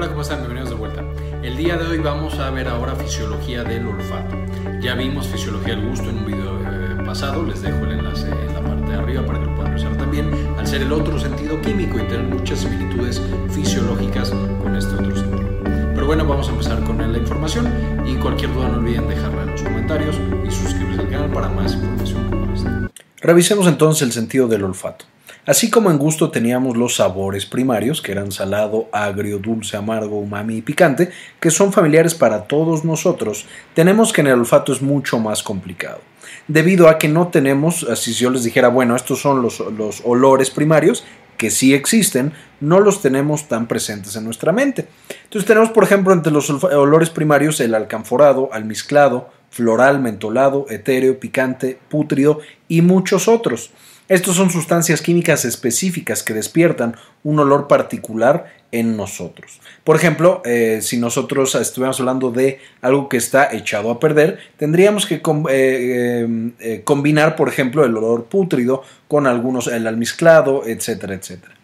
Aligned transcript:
Hola, 0.00 0.08
¿cómo 0.08 0.22
están? 0.22 0.38
Bienvenidos 0.38 0.70
de 0.70 0.76
vuelta. 0.76 1.04
El 1.42 1.58
día 1.58 1.76
de 1.76 1.86
hoy 1.86 1.98
vamos 1.98 2.38
a 2.38 2.48
ver 2.48 2.68
ahora 2.68 2.96
fisiología 2.96 3.64
del 3.64 3.86
olfato. 3.86 4.34
Ya 4.80 4.94
vimos 4.94 5.26
fisiología 5.26 5.76
del 5.76 5.90
gusto 5.90 6.08
en 6.08 6.16
un 6.16 6.24
video 6.24 6.58
eh, 6.58 7.04
pasado, 7.04 7.42
les 7.42 7.60
dejo 7.60 7.84
el 7.84 7.98
enlace 7.98 8.30
en 8.30 8.54
la 8.54 8.62
parte 8.62 8.92
de 8.92 8.94
arriba 8.94 9.26
para 9.26 9.40
que 9.40 9.44
lo 9.44 9.54
puedan 9.56 9.74
usar 9.74 9.94
también, 9.98 10.30
al 10.56 10.66
ser 10.66 10.80
el 10.80 10.92
otro 10.94 11.20
sentido 11.20 11.60
químico 11.60 11.98
y 11.98 12.02
tener 12.04 12.22
muchas 12.22 12.60
similitudes 12.60 13.20
fisiológicas 13.50 14.30
con 14.62 14.74
este 14.74 14.94
otro 14.94 15.14
sentido. 15.14 15.50
Pero 15.94 16.06
bueno, 16.06 16.24
vamos 16.24 16.48
a 16.48 16.52
empezar 16.52 16.82
con 16.84 16.96
la 17.12 17.18
información 17.18 17.70
y 18.06 18.14
cualquier 18.14 18.54
duda 18.54 18.68
no 18.68 18.78
olviden 18.78 19.06
dejarla 19.06 19.42
en 19.42 19.50
los 19.50 19.62
comentarios 19.62 20.16
y 20.48 20.50
suscribirse 20.50 21.02
al 21.02 21.10
canal 21.10 21.30
para 21.30 21.50
más 21.50 21.74
información 21.74 22.30
como 22.30 22.54
esta. 22.54 22.90
Revisemos 23.20 23.66
entonces 23.66 24.00
el 24.00 24.12
sentido 24.12 24.48
del 24.48 24.64
olfato. 24.64 25.04
Así 25.46 25.70
como 25.70 25.90
en 25.90 25.98
gusto 25.98 26.30
teníamos 26.30 26.76
los 26.76 26.96
sabores 26.96 27.46
primarios, 27.46 28.02
que 28.02 28.12
eran 28.12 28.30
salado, 28.30 28.88
agrio, 28.92 29.38
dulce, 29.38 29.76
amargo, 29.76 30.18
umami 30.18 30.56
y 30.56 30.62
picante, 30.62 31.10
que 31.40 31.50
son 31.50 31.72
familiares 31.72 32.14
para 32.14 32.44
todos 32.44 32.84
nosotros, 32.84 33.46
tenemos 33.74 34.12
que 34.12 34.20
en 34.20 34.28
el 34.28 34.40
olfato 34.40 34.72
es 34.72 34.82
mucho 34.82 35.18
más 35.18 35.42
complicado. 35.42 36.00
Debido 36.46 36.88
a 36.88 36.98
que 36.98 37.08
no 37.08 37.28
tenemos, 37.28 37.84
así 37.84 38.12
si 38.12 38.22
yo 38.22 38.30
les 38.30 38.44
dijera, 38.44 38.68
bueno, 38.68 38.94
estos 38.94 39.20
son 39.20 39.42
los, 39.42 39.60
los 39.60 40.02
olores 40.04 40.50
primarios, 40.50 41.04
que 41.40 41.50
sí 41.50 41.72
existen, 41.72 42.34
no 42.60 42.80
los 42.80 43.00
tenemos 43.00 43.48
tan 43.48 43.66
presentes 43.66 44.14
en 44.14 44.24
nuestra 44.24 44.52
mente. 44.52 44.88
Entonces 45.24 45.48
tenemos, 45.48 45.70
por 45.70 45.84
ejemplo, 45.84 46.12
entre 46.12 46.30
los 46.30 46.50
olores 46.50 47.08
primarios 47.08 47.60
el 47.60 47.74
alcanforado, 47.74 48.50
almizclado, 48.52 49.30
floral, 49.48 50.00
mentolado, 50.00 50.66
etéreo, 50.68 51.18
picante, 51.18 51.78
pútrido 51.88 52.40
y 52.68 52.82
muchos 52.82 53.26
otros. 53.26 53.70
Estos 54.10 54.34
son 54.34 54.50
sustancias 54.50 55.02
químicas 55.02 55.44
específicas 55.44 56.24
que 56.24 56.34
despiertan 56.34 56.96
un 57.22 57.38
olor 57.38 57.68
particular 57.68 58.52
en 58.72 58.96
nosotros. 58.96 59.60
Por 59.84 59.94
ejemplo, 59.94 60.42
eh, 60.44 60.80
si 60.82 60.96
nosotros 60.96 61.54
estuviéramos 61.54 62.00
hablando 62.00 62.32
de 62.32 62.58
algo 62.82 63.08
que 63.08 63.18
está 63.18 63.54
echado 63.54 63.88
a 63.88 64.00
perder, 64.00 64.40
tendríamos 64.56 65.06
que 65.06 65.22
eh, 65.50 66.50
eh, 66.58 66.80
combinar, 66.82 67.36
por 67.36 67.48
ejemplo, 67.48 67.84
el 67.84 67.96
olor 67.96 68.24
pútrido 68.24 68.82
con 69.06 69.28
algunos, 69.28 69.68
el 69.68 69.86
almizclado, 69.86 70.66
etcétera, 70.66 71.14
etcétera. 71.14 71.54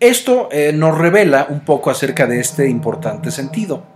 Esto 0.00 0.48
nos 0.72 0.96
revela 0.96 1.48
un 1.50 1.60
poco 1.66 1.90
acerca 1.90 2.26
de 2.26 2.40
este 2.40 2.66
importante 2.66 3.30
sentido. 3.30 3.91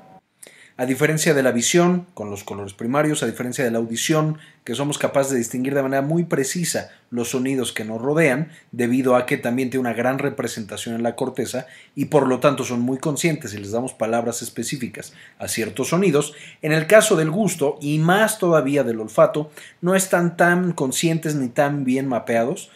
A 0.78 0.84
diferencia 0.84 1.32
de 1.32 1.42
la 1.42 1.52
visión, 1.52 2.06
con 2.12 2.28
los 2.28 2.44
colores 2.44 2.74
primarios, 2.74 3.22
a 3.22 3.26
diferencia 3.26 3.64
de 3.64 3.70
la 3.70 3.78
audición, 3.78 4.36
que 4.62 4.74
somos 4.74 4.98
capaces 4.98 5.32
de 5.32 5.38
distinguir 5.38 5.74
de 5.74 5.82
manera 5.82 6.02
muy 6.02 6.24
precisa 6.24 6.90
los 7.08 7.30
sonidos 7.30 7.72
que 7.72 7.86
nos 7.86 8.02
rodean, 8.02 8.50
debido 8.72 9.16
a 9.16 9.24
que 9.24 9.38
también 9.38 9.70
tiene 9.70 9.88
una 9.88 9.94
gran 9.94 10.18
representación 10.18 10.94
en 10.94 11.02
la 11.02 11.16
corteza 11.16 11.66
y 11.94 12.06
por 12.06 12.28
lo 12.28 12.40
tanto 12.40 12.62
son 12.62 12.80
muy 12.80 12.98
conscientes 12.98 13.54
y 13.54 13.58
les 13.58 13.70
damos 13.70 13.94
palabras 13.94 14.42
específicas 14.42 15.14
a 15.38 15.48
ciertos 15.48 15.88
sonidos, 15.88 16.34
en 16.60 16.72
el 16.72 16.86
caso 16.86 17.16
del 17.16 17.30
gusto 17.30 17.78
y 17.80 17.98
más 17.98 18.38
todavía 18.38 18.84
del 18.84 19.00
olfato, 19.00 19.50
no 19.80 19.94
están 19.94 20.36
tan 20.36 20.72
conscientes 20.72 21.36
ni 21.36 21.48
tan 21.48 21.86
bien 21.86 22.06
mapeados, 22.06 22.70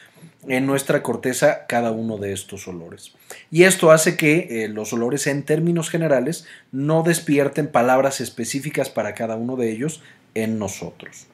en 0.48 0.66
nuestra 0.66 1.02
corteza 1.02 1.66
cada 1.66 1.90
uno 1.90 2.16
de 2.18 2.32
estos 2.32 2.66
olores. 2.66 3.12
Y 3.50 3.64
esto 3.64 3.90
hace 3.90 4.16
que 4.16 4.64
eh, 4.64 4.68
los 4.68 4.92
olores 4.92 5.26
en 5.26 5.42
términos 5.42 5.90
generales 5.90 6.46
no 6.72 7.02
despierten 7.02 7.68
palabras 7.68 8.20
específicas 8.20 8.90
para 8.90 9.14
cada 9.14 9.36
uno 9.36 9.56
de 9.56 9.70
ellos 9.70 10.02
en 10.34 10.58
nosotros. 10.58 11.26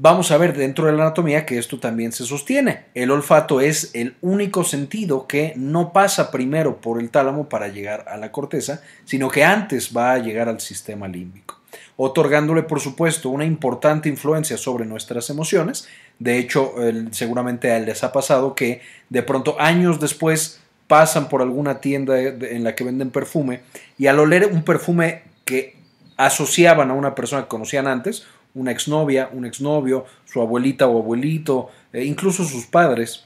Vamos 0.00 0.30
a 0.30 0.38
ver 0.38 0.56
dentro 0.56 0.86
de 0.86 0.92
la 0.92 1.02
anatomía 1.02 1.44
que 1.44 1.58
esto 1.58 1.80
también 1.80 2.12
se 2.12 2.24
sostiene. 2.24 2.84
El 2.94 3.10
olfato 3.10 3.60
es 3.60 3.90
el 3.94 4.14
único 4.20 4.62
sentido 4.62 5.26
que 5.26 5.54
no 5.56 5.92
pasa 5.92 6.30
primero 6.30 6.80
por 6.80 7.00
el 7.00 7.10
tálamo 7.10 7.48
para 7.48 7.66
llegar 7.66 8.04
a 8.08 8.16
la 8.16 8.30
corteza, 8.30 8.80
sino 9.04 9.28
que 9.28 9.42
antes 9.42 9.90
va 9.96 10.12
a 10.12 10.18
llegar 10.18 10.48
al 10.48 10.60
sistema 10.60 11.08
límbico, 11.08 11.57
otorgándole 11.96 12.62
por 12.62 12.80
supuesto 12.80 13.28
una 13.28 13.44
importante 13.44 14.08
influencia 14.08 14.56
sobre 14.56 14.86
nuestras 14.86 15.30
emociones, 15.30 15.88
de 16.18 16.38
hecho, 16.38 16.74
seguramente 17.12 17.70
a 17.70 17.76
él 17.76 17.86
les 17.86 18.02
ha 18.02 18.12
pasado 18.12 18.54
que 18.54 18.80
de 19.08 19.22
pronto 19.22 19.60
años 19.60 20.00
después 20.00 20.60
pasan 20.88 21.28
por 21.28 21.42
alguna 21.42 21.80
tienda 21.80 22.18
en 22.18 22.64
la 22.64 22.74
que 22.74 22.84
venden 22.84 23.10
perfume 23.10 23.60
y 23.98 24.06
al 24.06 24.18
oler 24.18 24.46
un 24.46 24.62
perfume 24.64 25.22
que 25.44 25.76
asociaban 26.16 26.90
a 26.90 26.94
una 26.94 27.14
persona 27.14 27.42
que 27.42 27.48
conocían 27.48 27.86
antes, 27.86 28.26
una 28.54 28.72
exnovia, 28.72 29.30
un 29.32 29.46
exnovio, 29.46 30.06
su 30.24 30.40
abuelita 30.40 30.88
o 30.88 30.98
abuelito, 30.98 31.70
e 31.92 32.04
incluso 32.04 32.44
sus 32.44 32.66
padres, 32.66 33.24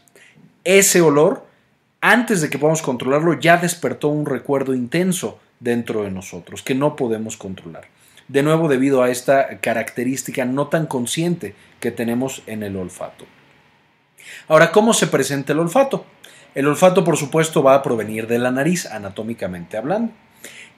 ese 0.65 1.01
olor, 1.01 1.47
antes 2.01 2.43
de 2.43 2.51
que 2.51 2.59
podamos 2.59 2.83
controlarlo, 2.83 3.39
ya 3.41 3.57
despertó 3.57 4.09
un 4.09 4.27
recuerdo 4.27 4.75
intenso 4.75 5.39
dentro 5.61 6.03
de 6.03 6.11
nosotros 6.11 6.63
que 6.63 6.75
no 6.75 6.97
podemos 6.97 7.37
controlar 7.37 7.87
de 8.33 8.43
nuevo 8.43 8.67
debido 8.67 9.03
a 9.03 9.11
esta 9.11 9.61
característica 9.61 10.47
no 10.47 10.69
tan 10.69 10.87
consciente 10.87 11.55
que 11.81 11.91
tenemos 11.91 12.43
en 12.47 12.63
el 12.63 12.77
olfato. 12.77 13.27
Ahora, 14.49 14.73
¿cómo 14.73 14.95
se 14.95 15.07
presenta 15.07 15.53
el 15.53 15.59
olfato? 15.59 16.07
El 16.55 16.67
olfato, 16.67 17.05
por 17.05 17.19
supuesto, 17.19 17.63
va 17.63 17.75
a 17.75 17.83
provenir 17.83 18.27
de 18.27 18.39
la 18.39 18.51
nariz, 18.51 18.87
anatómicamente 18.87 19.77
hablando. 19.77 20.13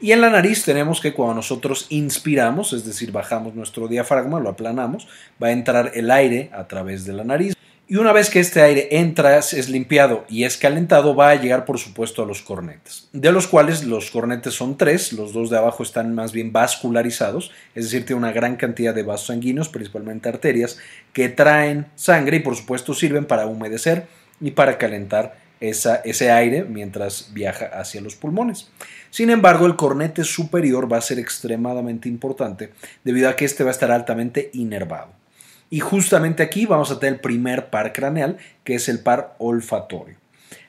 Y 0.01 0.11
en 0.11 0.21
la 0.21 0.31
nariz 0.31 0.65
tenemos 0.65 1.01
que 1.01 1.15
cuando 1.15 1.35
nosotros 1.37 1.87
inspiramos, 1.91 2.73
es 2.73 2.85
decir, 2.85 3.13
bajamos 3.13 3.55
nuestro 3.55 3.87
diafragma, 3.87 4.41
lo 4.41 4.49
aplanamos, 4.49 5.07
va 5.41 5.49
a 5.49 5.53
entrar 5.53 5.93
el 5.95 6.11
aire 6.11 6.51
a 6.53 6.67
través 6.67 7.05
de 7.05 7.13
la 7.13 7.23
nariz. 7.23 7.55
Y 7.87 7.97
una 7.97 8.13
vez 8.13 8.31
que 8.31 8.41
este 8.41 8.63
aire 8.63 8.89
entra, 8.93 9.37
es 9.39 9.69
limpiado 9.69 10.25
y 10.31 10.45
es 10.45 10.57
calentado, 10.57 11.15
va 11.15 11.29
a 11.29 11.35
llegar 11.35 11.67
por 11.67 11.79
supuesto 11.79 12.23
a 12.23 12.27
los 12.27 12.41
cornetes, 12.41 13.11
de 13.13 13.31
los 13.31 13.47
cuales 13.47 13.85
los 13.85 14.11
cornetes 14.11 14.55
son 14.55 14.79
tres, 14.79 15.13
los 15.13 15.35
dos 15.35 15.51
de 15.51 15.59
abajo 15.59 15.83
están 15.83 16.15
más 16.15 16.33
bien 16.33 16.51
vascularizados, 16.51 17.51
es 17.75 17.85
decir, 17.85 18.07
tiene 18.07 18.21
una 18.21 18.33
gran 18.33 18.57
cantidad 18.57 18.95
de 18.95 19.03
vasos 19.03 19.27
sanguíneos, 19.27 19.69
principalmente 19.69 20.31
arterias, 20.31 20.79
que 21.13 21.29
traen 21.29 21.87
sangre 21.95 22.39
y 22.39 22.41
por 22.41 22.57
supuesto 22.57 22.95
sirven 22.95 23.27
para 23.27 23.45
humedecer 23.45 24.07
y 24.41 24.53
para 24.53 24.79
calentar 24.79 25.37
ese 25.61 26.31
aire 26.31 26.65
mientras 26.65 27.35
viaja 27.35 27.67
hacia 27.67 28.01
los 28.01 28.17
pulmones. 28.17 28.71
Sin 29.11 29.29
embargo, 29.29 29.67
el 29.67 29.77
cornete 29.77 30.25
superior 30.25 30.91
va 30.91 30.97
a 30.97 31.03
ser 31.03 31.19
extremadamente 31.19 32.09
importante 32.09 32.73
debido 33.05 33.29
a 33.29 33.37
que 33.37 33.45
este 33.45 33.63
va 33.63 33.71
a 33.71 33.73
estar 33.73 33.91
altamente 33.91 34.51
inervado. 34.55 35.24
Y 35.71 35.81
justamente 35.81 36.43
aquí 36.43 36.67
vamos 36.67 36.91
a 36.91 36.99
tener 36.99 37.15
el 37.15 37.21
primer 37.21 37.71
par 37.71 37.93
craneal, 37.93 38.39
que 38.65 38.75
es 38.75 38.89
el 38.89 39.01
par 39.01 39.35
olfatorio. 39.39 40.17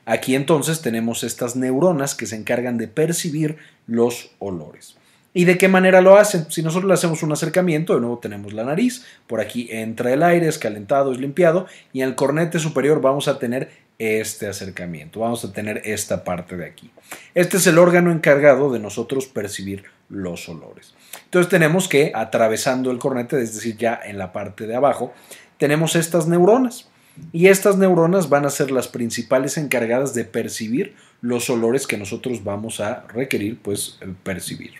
Aquí 0.06 0.36
entonces 0.36 0.82
tenemos 0.82 1.24
estas 1.24 1.56
neuronas 1.56 2.16
que 2.16 2.28
se 2.28 2.36
encargan 2.36 2.78
de 2.78 2.88
percibir 2.88 3.58
los 3.88 4.32
olores. 4.40 4.96
¿Y 5.34 5.44
de 5.44 5.58
qué 5.58 5.68
manera 5.68 6.00
lo 6.00 6.16
hacen? 6.16 6.50
Si 6.50 6.64
nosotros 6.64 6.88
le 6.88 6.94
hacemos 6.94 7.22
un 7.22 7.34
acercamiento, 7.34 7.94
de 7.94 8.00
nuevo 8.00 8.20
tenemos 8.20 8.54
la 8.54 8.64
nariz, 8.64 9.04
por 9.28 9.42
aquí 9.42 9.68
entra 9.70 10.14
el 10.14 10.24
aire, 10.24 10.48
es 10.48 10.58
calentado, 10.58 11.12
es 11.12 11.20
limpiado, 11.20 11.68
y 11.92 12.02
en 12.02 12.10
el 12.10 12.16
cornete 12.16 12.58
superior 12.58 13.02
vamos 13.02 13.28
a 13.28 13.38
tener 13.38 13.70
este 14.00 14.48
acercamiento, 14.48 15.22
vamos 15.22 15.44
a 15.44 15.52
tener 15.52 15.82
esta 15.84 16.24
parte 16.24 16.56
de 16.56 16.66
aquí. 16.66 16.90
Este 17.34 17.58
es 17.58 17.68
el 17.68 17.80
órgano 17.80 18.12
encargado 18.12 18.72
de 18.72 18.80
nosotros 18.80 19.26
percibir 19.26 19.84
los 20.10 20.48
olores. 20.50 20.94
Entonces 21.26 21.50
tenemos 21.50 21.88
que, 21.88 22.12
atravesando 22.14 22.92
el 22.92 23.00
cornete, 23.00 23.42
es 23.42 23.56
decir, 23.56 23.78
ya 23.78 24.00
en 24.04 24.18
la 24.18 24.32
parte 24.32 24.68
de 24.68 24.76
abajo, 24.76 25.14
tenemos 25.58 25.96
estas 25.96 26.28
neuronas. 26.28 26.90
Y 27.32 27.48
estas 27.48 27.78
neuronas 27.78 28.28
van 28.28 28.46
a 28.46 28.50
ser 28.50 28.72
las 28.72 28.90
principales 28.90 29.58
encargadas 29.58 30.14
de 30.14 30.26
percibir 30.26 30.96
los 31.22 31.50
olores 31.50 31.88
que 31.88 31.98
nosotros 31.98 32.44
vamos 32.44 32.82
a 32.82 33.06
requerir, 33.08 33.58
pues, 33.62 34.00
percibir. 34.24 34.74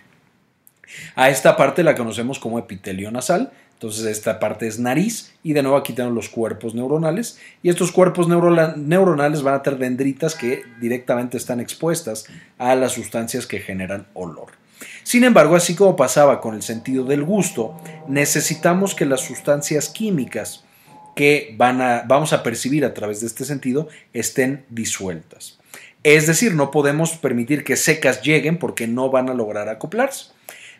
A 1.14 1.30
esta 1.30 1.56
parte 1.56 1.82
la 1.82 1.94
conocemos 1.94 2.38
como 2.38 2.58
epitelio 2.58 3.10
nasal, 3.10 3.52
entonces 3.72 4.06
esta 4.06 4.38
parte 4.38 4.66
es 4.66 4.78
nariz 4.78 5.34
y 5.42 5.52
de 5.52 5.62
nuevo 5.62 5.76
aquí 5.76 5.92
tenemos 5.92 6.14
los 6.14 6.28
cuerpos 6.28 6.74
neuronales 6.74 7.38
y 7.62 7.68
estos 7.68 7.92
cuerpos 7.92 8.26
neuronales 8.28 9.42
van 9.42 9.54
a 9.54 9.62
tener 9.62 9.78
dendritas 9.78 10.34
que 10.34 10.62
directamente 10.80 11.36
están 11.36 11.60
expuestas 11.60 12.26
a 12.58 12.74
las 12.74 12.92
sustancias 12.92 13.46
que 13.46 13.60
generan 13.60 14.06
olor. 14.14 14.52
Sin 15.02 15.24
embargo, 15.24 15.56
así 15.56 15.74
como 15.74 15.96
pasaba 15.96 16.40
con 16.40 16.54
el 16.54 16.62
sentido 16.62 17.04
del 17.04 17.22
gusto, 17.22 17.74
necesitamos 18.08 18.94
que 18.94 19.06
las 19.06 19.20
sustancias 19.20 19.88
químicas 19.88 20.64
que 21.14 21.54
van 21.56 21.80
a, 21.80 22.04
vamos 22.06 22.32
a 22.32 22.42
percibir 22.42 22.84
a 22.84 22.92
través 22.92 23.20
de 23.20 23.26
este 23.26 23.44
sentido 23.44 23.88
estén 24.12 24.64
disueltas. 24.68 25.58
Es 26.02 26.26
decir, 26.26 26.54
no 26.54 26.70
podemos 26.70 27.16
permitir 27.16 27.64
que 27.64 27.76
secas 27.76 28.22
lleguen 28.22 28.58
porque 28.58 28.86
no 28.86 29.10
van 29.10 29.28
a 29.28 29.34
lograr 29.34 29.68
acoplarse. 29.68 30.26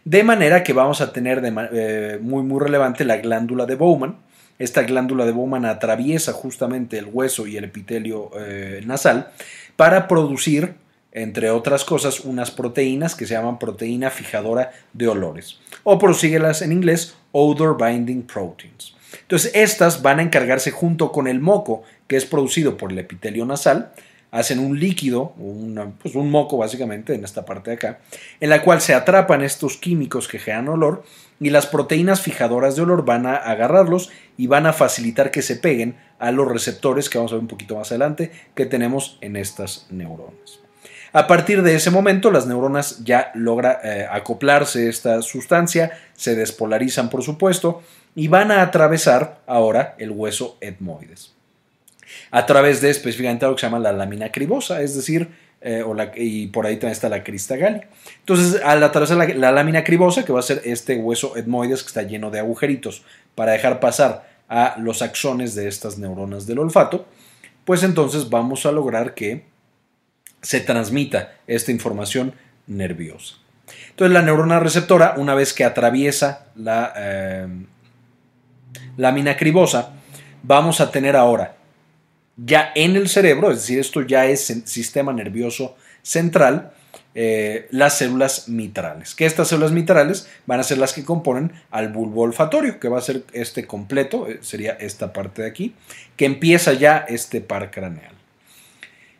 De 0.04 0.22
manera 0.22 0.62
que 0.62 0.72
vamos 0.72 1.00
a 1.00 1.12
tener 1.12 1.42
eh, 1.72 2.18
muy 2.22 2.44
muy 2.44 2.60
relevante 2.60 3.04
la 3.04 3.16
glándula 3.16 3.66
de 3.66 3.74
Bowman. 3.74 4.18
Esta 4.58 4.82
glándula 4.82 5.24
de 5.24 5.32
Bowman 5.32 5.64
atraviesa 5.64 6.32
justamente 6.32 6.96
el 6.96 7.08
hueso 7.12 7.46
y 7.46 7.56
el 7.56 7.64
epitelio 7.64 8.30
eh, 8.38 8.82
nasal 8.86 9.30
para 9.74 10.06
producir 10.06 10.74
entre 11.16 11.50
otras 11.50 11.86
cosas, 11.86 12.20
unas 12.20 12.50
proteínas 12.50 13.14
que 13.14 13.26
se 13.26 13.32
llaman 13.32 13.58
proteína 13.58 14.10
fijadora 14.10 14.72
de 14.92 15.08
olores, 15.08 15.58
o 15.82 15.98
prosíguelas 15.98 16.60
en 16.60 16.72
inglés 16.72 17.14
odor 17.32 17.78
binding 17.82 18.22
proteins. 18.22 18.94
Entonces, 19.22 19.50
estas 19.54 20.02
van 20.02 20.18
a 20.18 20.22
encargarse 20.22 20.70
junto 20.70 21.12
con 21.12 21.26
el 21.26 21.40
moco, 21.40 21.84
que 22.06 22.16
es 22.16 22.26
producido 22.26 22.76
por 22.76 22.92
el 22.92 22.98
epitelio 22.98 23.46
nasal, 23.46 23.92
hacen 24.30 24.58
un 24.58 24.78
líquido, 24.78 25.32
pues 26.02 26.14
un 26.14 26.30
moco 26.30 26.58
básicamente 26.58 27.14
en 27.14 27.24
esta 27.24 27.46
parte 27.46 27.70
de 27.70 27.76
acá, 27.76 28.00
en 28.38 28.50
la 28.50 28.60
cual 28.60 28.82
se 28.82 28.92
atrapan 28.92 29.42
estos 29.42 29.78
químicos 29.78 30.28
que 30.28 30.38
generan 30.38 30.68
olor 30.68 31.02
y 31.40 31.48
las 31.48 31.66
proteínas 31.66 32.20
fijadoras 32.20 32.76
de 32.76 32.82
olor 32.82 33.06
van 33.06 33.24
a 33.24 33.36
agarrarlos 33.36 34.10
y 34.36 34.48
van 34.48 34.66
a 34.66 34.74
facilitar 34.74 35.30
que 35.30 35.40
se 35.40 35.56
peguen 35.56 35.96
a 36.18 36.30
los 36.30 36.46
receptores 36.46 37.08
que 37.08 37.16
vamos 37.16 37.32
a 37.32 37.36
ver 37.36 37.42
un 37.42 37.48
poquito 37.48 37.76
más 37.76 37.90
adelante 37.90 38.32
que 38.54 38.66
tenemos 38.66 39.16
en 39.22 39.36
estas 39.36 39.86
neuronas. 39.88 40.65
A 41.16 41.26
partir 41.26 41.62
de 41.62 41.74
ese 41.74 41.90
momento, 41.90 42.30
las 42.30 42.46
neuronas 42.46 43.02
ya 43.02 43.30
logra 43.32 43.80
eh, 43.82 44.06
acoplarse 44.10 44.90
esta 44.90 45.22
sustancia, 45.22 45.92
se 46.12 46.34
despolarizan 46.34 47.08
por 47.08 47.22
supuesto, 47.22 47.80
y 48.14 48.28
van 48.28 48.50
a 48.50 48.60
atravesar 48.60 49.40
ahora 49.46 49.94
el 49.96 50.10
hueso 50.10 50.58
etmoides. 50.60 51.32
A 52.30 52.44
través 52.44 52.82
de 52.82 52.90
específicamente 52.90 53.46
lo 53.46 53.54
que 53.54 53.62
se 53.62 53.66
llama 53.66 53.78
la 53.78 53.94
lámina 53.94 54.30
cribosa, 54.30 54.82
es 54.82 54.94
decir, 54.94 55.30
eh, 55.62 55.82
y 56.16 56.48
por 56.48 56.66
ahí 56.66 56.74
también 56.74 56.92
está 56.92 57.08
la 57.08 57.24
crista 57.24 57.56
galia. 57.56 57.88
Entonces, 58.18 58.60
al 58.62 58.82
atravesar 58.82 59.16
la, 59.16 59.26
la, 59.26 59.52
lámina 59.52 59.84
cribosa, 59.84 60.22
que 60.22 60.34
va 60.34 60.40
a 60.40 60.42
ser 60.42 60.60
este 60.66 60.96
hueso 60.96 61.38
etmoides 61.38 61.82
que 61.82 61.88
está 61.88 62.02
lleno 62.02 62.30
de 62.30 62.40
agujeritos 62.40 63.04
para 63.34 63.52
dejar 63.52 63.80
pasar 63.80 64.28
a 64.50 64.76
los 64.78 65.00
axones 65.00 65.54
de 65.54 65.66
estas 65.66 65.96
neuronas 65.96 66.46
del 66.46 66.58
olfato, 66.58 67.06
pues 67.64 67.82
entonces 67.84 68.28
vamos 68.28 68.66
a 68.66 68.72
lograr 68.72 69.14
que 69.14 69.55
se 70.42 70.60
transmita 70.60 71.32
esta 71.46 71.72
información 71.72 72.34
nerviosa. 72.66 73.36
Entonces 73.90 74.12
la 74.12 74.22
neurona 74.22 74.60
receptora, 74.60 75.14
una 75.16 75.34
vez 75.34 75.52
que 75.52 75.64
atraviesa 75.64 76.46
la 76.54 76.92
eh, 76.96 77.48
lámina 78.96 79.36
cribosa, 79.36 79.94
vamos 80.42 80.80
a 80.80 80.90
tener 80.90 81.16
ahora 81.16 81.56
ya 82.36 82.72
en 82.74 82.96
el 82.96 83.08
cerebro, 83.08 83.50
es 83.50 83.58
decir, 83.58 83.78
esto 83.78 84.02
ya 84.02 84.26
es 84.26 84.44
sistema 84.66 85.12
nervioso 85.12 85.76
central, 86.02 86.72
eh, 87.14 87.66
las 87.70 87.96
células 87.96 88.48
mitrales. 88.48 89.14
Que 89.14 89.24
estas 89.24 89.48
células 89.48 89.72
mitrales 89.72 90.28
van 90.44 90.60
a 90.60 90.62
ser 90.62 90.76
las 90.76 90.92
que 90.92 91.04
componen 91.04 91.52
al 91.70 91.88
bulbo 91.88 92.22
olfatorio, 92.22 92.78
que 92.78 92.88
va 92.88 92.98
a 92.98 93.02
ser 93.02 93.24
este 93.32 93.66
completo, 93.66 94.28
eh, 94.28 94.40
sería 94.42 94.72
esta 94.72 95.14
parte 95.14 95.42
de 95.42 95.48
aquí, 95.48 95.74
que 96.16 96.26
empieza 96.26 96.74
ya 96.74 96.98
este 97.08 97.40
par 97.40 97.70
craneal. 97.70 98.15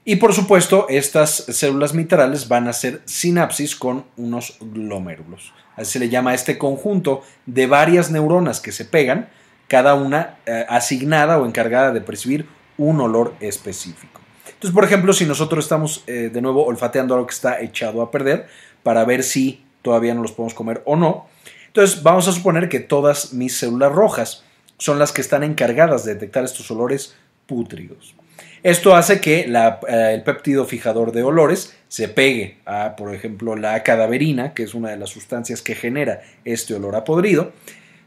Y 0.08 0.16
por 0.16 0.32
supuesto, 0.32 0.86
estas 0.88 1.34
células 1.48 1.92
mitrales 1.92 2.46
van 2.46 2.68
a 2.68 2.70
hacer 2.70 3.02
sinapsis 3.06 3.74
con 3.74 4.04
unos 4.16 4.56
glomérulos. 4.60 5.52
Así 5.74 5.94
se 5.94 5.98
le 5.98 6.08
llama 6.08 6.32
este 6.32 6.58
conjunto 6.58 7.22
de 7.44 7.66
varias 7.66 8.12
neuronas 8.12 8.60
que 8.60 8.70
se 8.70 8.84
pegan, 8.84 9.28
cada 9.66 9.94
una 9.94 10.36
eh, 10.46 10.64
asignada 10.68 11.40
o 11.40 11.44
encargada 11.44 11.90
de 11.90 12.02
percibir 12.02 12.46
un 12.78 13.00
olor 13.00 13.34
específico. 13.40 14.20
Entonces, 14.46 14.72
por 14.72 14.84
ejemplo, 14.84 15.12
si 15.12 15.26
nosotros 15.26 15.64
estamos 15.64 16.04
eh, 16.06 16.30
de 16.32 16.40
nuevo 16.40 16.64
olfateando 16.64 17.14
algo 17.14 17.26
que 17.26 17.34
está 17.34 17.60
echado 17.60 18.00
a 18.00 18.12
perder 18.12 18.46
para 18.84 19.04
ver 19.04 19.24
si 19.24 19.64
todavía 19.82 20.14
no 20.14 20.22
los 20.22 20.30
podemos 20.30 20.54
comer 20.54 20.82
o 20.84 20.94
no, 20.94 21.26
entonces 21.66 22.04
vamos 22.04 22.28
a 22.28 22.32
suponer 22.32 22.68
que 22.68 22.78
todas 22.78 23.32
mis 23.32 23.58
células 23.58 23.90
rojas 23.90 24.44
son 24.78 25.00
las 25.00 25.10
que 25.10 25.20
están 25.20 25.42
encargadas 25.42 26.04
de 26.04 26.14
detectar 26.14 26.44
estos 26.44 26.70
olores 26.70 27.16
pútridos. 27.48 28.14
Esto 28.62 28.96
hace 28.96 29.20
que 29.20 29.40
eh, 29.40 30.10
el 30.14 30.22
péptido 30.22 30.64
fijador 30.64 31.12
de 31.12 31.22
olores 31.22 31.76
se 31.88 32.08
pegue 32.08 32.58
a, 32.66 32.96
por 32.96 33.14
ejemplo, 33.14 33.54
la 33.54 33.82
cadaverina, 33.82 34.54
que 34.54 34.64
es 34.64 34.74
una 34.74 34.90
de 34.90 34.96
las 34.96 35.10
sustancias 35.10 35.62
que 35.62 35.74
genera 35.74 36.22
este 36.44 36.74
olor 36.74 36.96
a 36.96 37.04
podrido. 37.04 37.52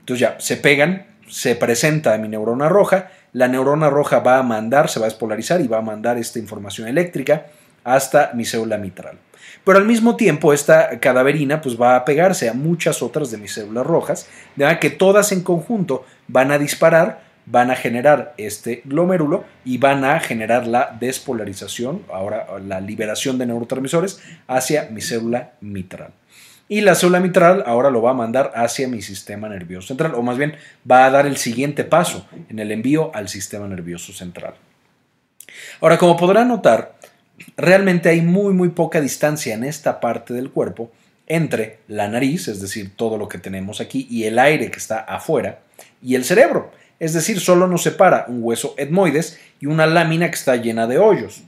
Entonces 0.02 0.20
ya 0.20 0.36
se 0.40 0.58
pegan, 0.58 1.06
se 1.28 1.56
presenta 1.56 2.14
a 2.14 2.18
mi 2.18 2.28
neurona 2.28 2.68
roja, 2.68 3.12
la 3.32 3.48
neurona 3.48 3.90
roja 3.90 4.20
va 4.20 4.40
a 4.40 4.44
mandar, 4.44 4.90
se 4.90 5.00
va 5.00 5.06
a 5.06 5.10
despolarizar 5.10 5.62
y 5.62 5.68
va 5.68 5.78
a 5.78 5.82
mandar 5.82 6.18
esta 6.18 6.40
información 6.40 6.88
eléctrica 6.88 7.46
hasta 7.84 8.32
mi 8.34 8.46
célula 8.46 8.78
mitral. 8.78 9.18
Pero 9.64 9.78
al 9.78 9.86
mismo 9.86 10.16
tiempo 10.16 10.54
esta 10.54 11.00
cadaverina 11.00 11.62
pues 11.62 11.80
va 11.80 11.96
a 11.96 12.06
pegarse 12.06 12.50
a 12.50 12.54
muchas 12.54 13.02
otras 13.02 13.32
de 13.32 13.38
mis 13.38 13.54
células 13.54 13.86
rojas, 13.86 14.28
de 14.56 14.66
manera 14.66 14.80
que 14.80 14.90
todas 14.90 15.32
en 15.32 15.42
conjunto 15.42 16.06
van 16.28 16.52
a 16.52 16.58
disparar 16.58 17.29
van 17.50 17.72
a 17.72 17.76
generar 17.76 18.34
este 18.38 18.82
glomérulo 18.86 19.44
y 19.66 19.80
van 19.80 20.06
a 20.06 20.20
generar 20.20 20.68
la 20.68 20.96
despolarización, 21.00 22.04
ahora 22.14 22.48
la 22.66 22.80
liberación 22.80 23.38
de 23.38 23.48
neurotransmisores 23.48 24.22
hacia 24.48 24.90
mi 24.92 25.02
célula 25.02 25.54
mitral. 25.60 26.12
Y 26.68 26.82
la 26.82 26.94
célula 26.94 27.20
mitral 27.20 27.64
ahora 27.66 27.90
lo 27.90 28.04
va 28.04 28.12
a 28.12 28.14
mandar 28.14 28.52
hacia 28.54 28.88
mi 28.88 29.02
sistema 29.02 29.50
nervioso 29.50 29.88
central, 29.88 30.14
o 30.14 30.22
más 30.22 30.38
bien 30.38 30.56
va 30.90 31.06
a 31.06 31.10
dar 31.10 31.26
el 31.26 31.38
siguiente 31.38 31.84
paso 31.84 32.28
en 32.50 32.60
el 32.60 32.72
envío 32.72 33.12
al 33.16 33.28
sistema 33.28 33.68
nervioso 33.68 34.14
central. 34.14 34.54
Ahora, 35.82 35.98
como 35.98 36.16
podrán 36.16 36.50
notar, 36.50 36.94
realmente 37.58 38.10
hay 38.10 38.22
muy 38.22 38.54
muy 38.54 38.70
poca 38.70 39.02
distancia 39.02 39.56
en 39.56 39.64
esta 39.64 40.00
parte 40.00 40.36
del 40.36 40.52
cuerpo 40.52 40.92
entre 41.26 41.80
la 41.88 42.08
nariz, 42.08 42.48
es 42.48 42.62
decir, 42.62 42.96
todo 42.96 43.18
lo 43.18 43.28
que 43.28 43.40
tenemos 43.40 43.82
aquí, 43.82 44.08
y 44.10 44.26
el 44.26 44.38
aire 44.38 44.70
que 44.70 44.78
está 44.78 45.00
afuera, 45.00 45.60
y 46.04 46.14
el 46.14 46.24
cerebro 46.24 46.72
es 47.00 47.14
decir, 47.14 47.40
solo 47.40 47.68
nos 47.68 47.84
separa 47.84 48.26
un 48.28 48.44
hueso 48.44 48.76
etmoides 48.78 49.40
y 49.60 49.68
una 49.68 49.86
lámina 49.86 50.30
que 50.30 50.36
está 50.36 50.56
llena 50.56 50.88
de 50.88 50.98
hoyos. 50.98 51.44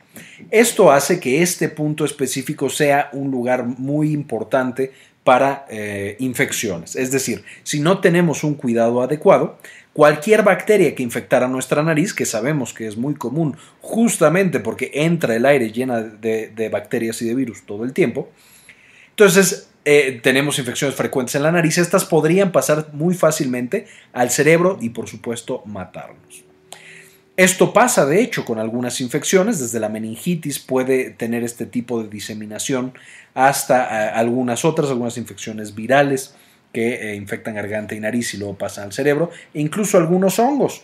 Esto 0.50 0.92
hace 0.92 1.19
que 1.19 1.42
este 1.42 1.69
punto 1.69 2.06
específico 2.06 2.69
sea 2.69 3.09
un 3.13 3.31
lugar 3.31 3.65
muy 3.65 4.12
importante 4.12 4.92
para 5.24 5.65
eh, 5.69 6.15
infecciones. 6.19 6.95
Es 6.95 7.12
decir, 7.12 7.44
si 7.63 7.80
no 7.80 8.00
tenemos 8.00 8.44
un 8.44 8.56
cuidado 8.56 9.01
adecuado, 9.01 9.57
cualquier 9.94 10.44
bacteria 10.44 10.95
que 10.95 11.03
infectara 11.03 11.48
nuestra 11.48 11.83
nariz, 11.83 12.13
que 12.13 12.25
sabemos 12.25 12.74
que 12.74 12.88
es 12.88 12.98
muy 12.98 13.13
común 13.13 13.56
justamente 13.81 14.59
porque 14.59 14.92
entra 14.94 15.36
el 15.36 15.45
aire 15.45 15.71
llena 15.71 16.01
de 16.01 16.69
bacterias 16.71 17.21
y 17.21 17.25
de 17.25 17.36
virus 17.36 17.65
todo 17.65 17.83
el 17.83 17.94
tiempo, 17.94 18.30
entonces 19.09 19.70
eh, 19.83 20.19
tenemos 20.21 20.59
infecciones 20.59 20.95
frecuentes 20.95 21.35
en 21.35 21.43
la 21.43 21.51
nariz, 21.51 21.77
estas 21.77 22.05
podrían 22.05 22.51
pasar 22.51 22.89
muy 22.93 23.15
fácilmente 23.15 23.87
al 24.13 24.29
cerebro 24.29 24.77
y 24.79 24.89
por 24.89 25.07
supuesto 25.07 25.63
matarnos. 25.65 26.43
Esto 27.37 27.73
pasa 27.73 28.05
de 28.05 28.21
hecho 28.21 28.45
con 28.45 28.59
algunas 28.59 29.01
infecciones, 29.01 29.59
desde 29.59 29.79
la 29.79 29.89
meningitis 29.89 30.59
puede 30.59 31.09
tener 31.09 31.43
este 31.43 31.65
tipo 31.65 32.03
de 32.03 32.09
diseminación 32.09 32.93
hasta 33.33 34.09
eh, 34.09 34.11
algunas 34.13 34.65
otras, 34.65 34.89
algunas 34.89 35.17
infecciones 35.17 35.73
virales 35.73 36.35
que 36.73 37.11
eh, 37.11 37.15
infectan 37.15 37.55
garganta 37.55 37.95
y 37.95 37.99
nariz 37.99 38.33
y 38.33 38.37
luego 38.37 38.57
pasan 38.57 38.85
al 38.85 38.93
cerebro, 38.93 39.31
e 39.53 39.61
incluso 39.61 39.97
algunos 39.97 40.37
hongos. 40.39 40.83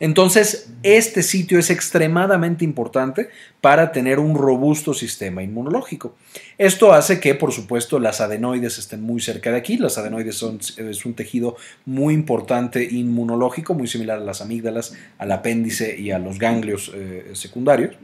Entonces, 0.00 0.70
este 0.82 1.22
sitio 1.22 1.58
es 1.58 1.70
extremadamente 1.70 2.64
importante 2.64 3.30
para 3.60 3.92
tener 3.92 4.18
un 4.18 4.34
robusto 4.34 4.94
sistema 4.94 5.42
inmunológico. 5.42 6.14
Esto 6.58 6.92
hace 6.92 7.20
que, 7.20 7.34
por 7.34 7.52
supuesto, 7.52 7.98
las 7.98 8.20
adenoides 8.20 8.78
estén 8.78 9.02
muy 9.02 9.20
cerca 9.20 9.50
de 9.50 9.58
aquí. 9.58 9.76
Las 9.76 9.98
adenoides 9.98 10.36
son 10.36 10.58
un 11.04 11.14
tejido 11.14 11.56
muy 11.84 12.14
importante 12.14 12.84
inmunológico, 12.84 13.74
muy 13.74 13.86
similar 13.86 14.18
a 14.18 14.24
las 14.24 14.40
amígdalas, 14.40 14.94
al 15.18 15.32
apéndice 15.32 15.98
y 15.98 16.10
a 16.10 16.18
los 16.18 16.38
ganglios 16.38 16.90
eh, 16.94 17.30
secundarios. 17.34 17.96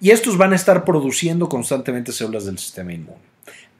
Y 0.00 0.10
estos 0.10 0.36
van 0.36 0.52
a 0.52 0.56
estar 0.56 0.84
produciendo 0.84 1.48
constantemente 1.48 2.12
células 2.12 2.44
del 2.44 2.58
sistema 2.58 2.92
inmune. 2.92 3.18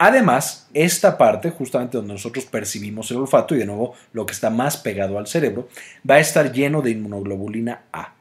Además, 0.01 0.67
esta 0.73 1.17
parte, 1.17 1.51
justamente 1.51 1.97
donde 1.97 2.13
nosotros 2.13 2.45
percibimos 2.45 3.11
el 3.11 3.17
olfato, 3.17 3.53
y 3.53 3.59
de 3.59 3.65
nuevo 3.65 3.95
lo 4.13 4.25
que 4.25 4.31
está 4.31 4.49
más 4.49 4.77
pegado 4.77 5.19
al 5.19 5.27
cerebro, 5.27 5.67
va 6.09 6.15
a 6.15 6.19
estar 6.19 6.53
lleno 6.53 6.81
de 6.81 6.91
inmunoglobulina 6.91 7.81
A. 7.91 8.13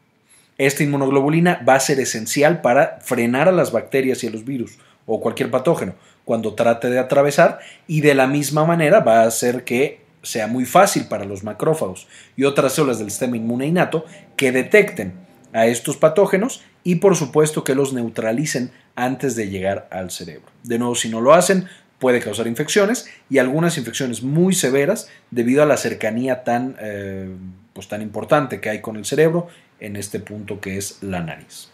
Esta 0.59 0.83
inmunoglobulina 0.83 1.63
va 1.67 1.77
a 1.77 1.81
ser 1.81 2.01
esencial 2.01 2.63
para 2.63 2.99
frenar 3.01 3.49
a 3.49 3.53
las 3.53 3.71
bacterias 3.71 4.25
y 4.25 4.27
a 4.27 4.31
los 4.31 4.45
virus 4.45 4.77
o 5.07 5.21
cualquier 5.21 5.53
patógeno 5.53 5.95
cuando 6.25 6.55
trate 6.55 6.91
de 6.91 6.99
atravesar 6.99 7.61
y 7.87 8.01
de 8.01 8.15
la 8.15 8.27
misma 8.27 8.65
manera 8.65 8.99
va 8.99 9.23
a 9.23 9.27
hacer 9.27 9.63
que 9.63 10.01
sea 10.23 10.49
muy 10.49 10.67
fácil 10.67 11.07
para 11.07 11.25
los 11.25 11.45
macrófagos 11.45 12.09
y 12.37 12.43
otras 12.43 12.75
células 12.75 12.99
del 12.99 13.11
sistema 13.11 13.37
inmune 13.37 13.67
innato 13.67 14.05
que 14.37 14.51
detecten 14.51 15.28
a 15.53 15.67
estos 15.67 15.97
patógenos 15.97 16.63
y 16.85 16.97
por 16.97 17.17
supuesto 17.17 17.65
que 17.65 17.75
los 17.75 17.93
neutralicen 17.93 18.71
antes 18.95 19.37
de 19.37 19.49
llegar 19.49 19.89
al 19.91 20.11
cerebro. 20.11 20.47
De 20.63 20.79
nuevo, 20.79 20.95
si 20.95 21.09
no 21.09 21.21
lo 21.21 21.35
hacen, 21.35 21.69
puede 21.99 22.21
causar 22.21 22.47
infecciones 22.47 23.09
y 23.29 23.39
algunas 23.39 23.77
infecciones 23.79 24.23
muy 24.23 24.55
severas 24.55 25.09
debido 25.31 25.63
a 25.63 25.67
la 25.67 25.77
cercanía 25.77 26.45
tan, 26.45 26.77
eh, 26.81 27.29
pues 27.73 27.89
tan 27.89 28.03
importante 28.03 28.61
que 28.61 28.71
hay 28.71 28.81
con 28.81 28.97
el 28.97 29.05
cerebro 29.05 29.49
en 29.81 29.97
este 29.97 30.21
punto 30.21 30.61
que 30.61 30.79
es 30.79 31.03
la 31.03 31.21
nariz. 31.21 31.69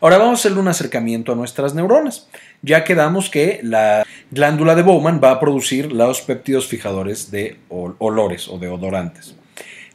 Ahora 0.00 0.18
vamos 0.18 0.38
a 0.38 0.40
hacerle 0.40 0.60
un 0.60 0.68
acercamiento 0.68 1.32
a 1.32 1.34
nuestras 1.34 1.74
neuronas. 1.74 2.28
Ya 2.62 2.84
quedamos 2.84 3.28
que 3.28 3.60
la 3.62 4.06
glándula 4.30 4.74
de 4.74 4.82
Bowman 4.82 5.20
va 5.22 5.32
a 5.32 5.40
producir 5.40 5.92
los 5.92 6.20
péptidos 6.20 6.66
fijadores 6.68 7.30
de 7.30 7.58
olores 7.68 8.48
o 8.48 8.58
de 8.58 8.68
odorantes. 8.68 9.34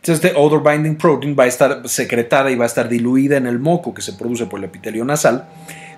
Entonces, 0.02 0.24
este 0.24 0.40
odor 0.40 0.64
binding 0.64 0.96
protein 0.96 1.36
va 1.38 1.44
a 1.44 1.48
estar 1.48 1.88
secretada 1.90 2.50
y 2.52 2.56
va 2.56 2.64
a 2.64 2.68
estar 2.68 2.88
diluida 2.88 3.36
en 3.36 3.48
el 3.48 3.60
moco 3.60 3.94
que 3.94 4.02
se 4.02 4.14
produce 4.14 4.46
por 4.46 4.60
el 4.60 4.66
epitelio 4.66 5.04
nasal. 5.04 5.46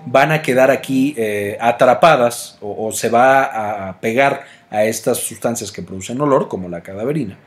Van 0.06 0.32
a 0.32 0.42
quedar 0.42 0.72
aquí 0.72 1.14
eh, 1.16 1.56
atrapadas 1.60 2.58
o, 2.60 2.90
se 2.90 3.08
va 3.08 3.88
a 3.88 4.00
pegar 4.00 4.44
a 4.70 4.84
estas 4.84 5.18
sustancias 5.18 5.70
que 5.70 5.82
producen 5.82 6.20
olor, 6.20 6.48
como 6.48 6.68
la 6.68 6.82
cadaverina. 6.82 7.38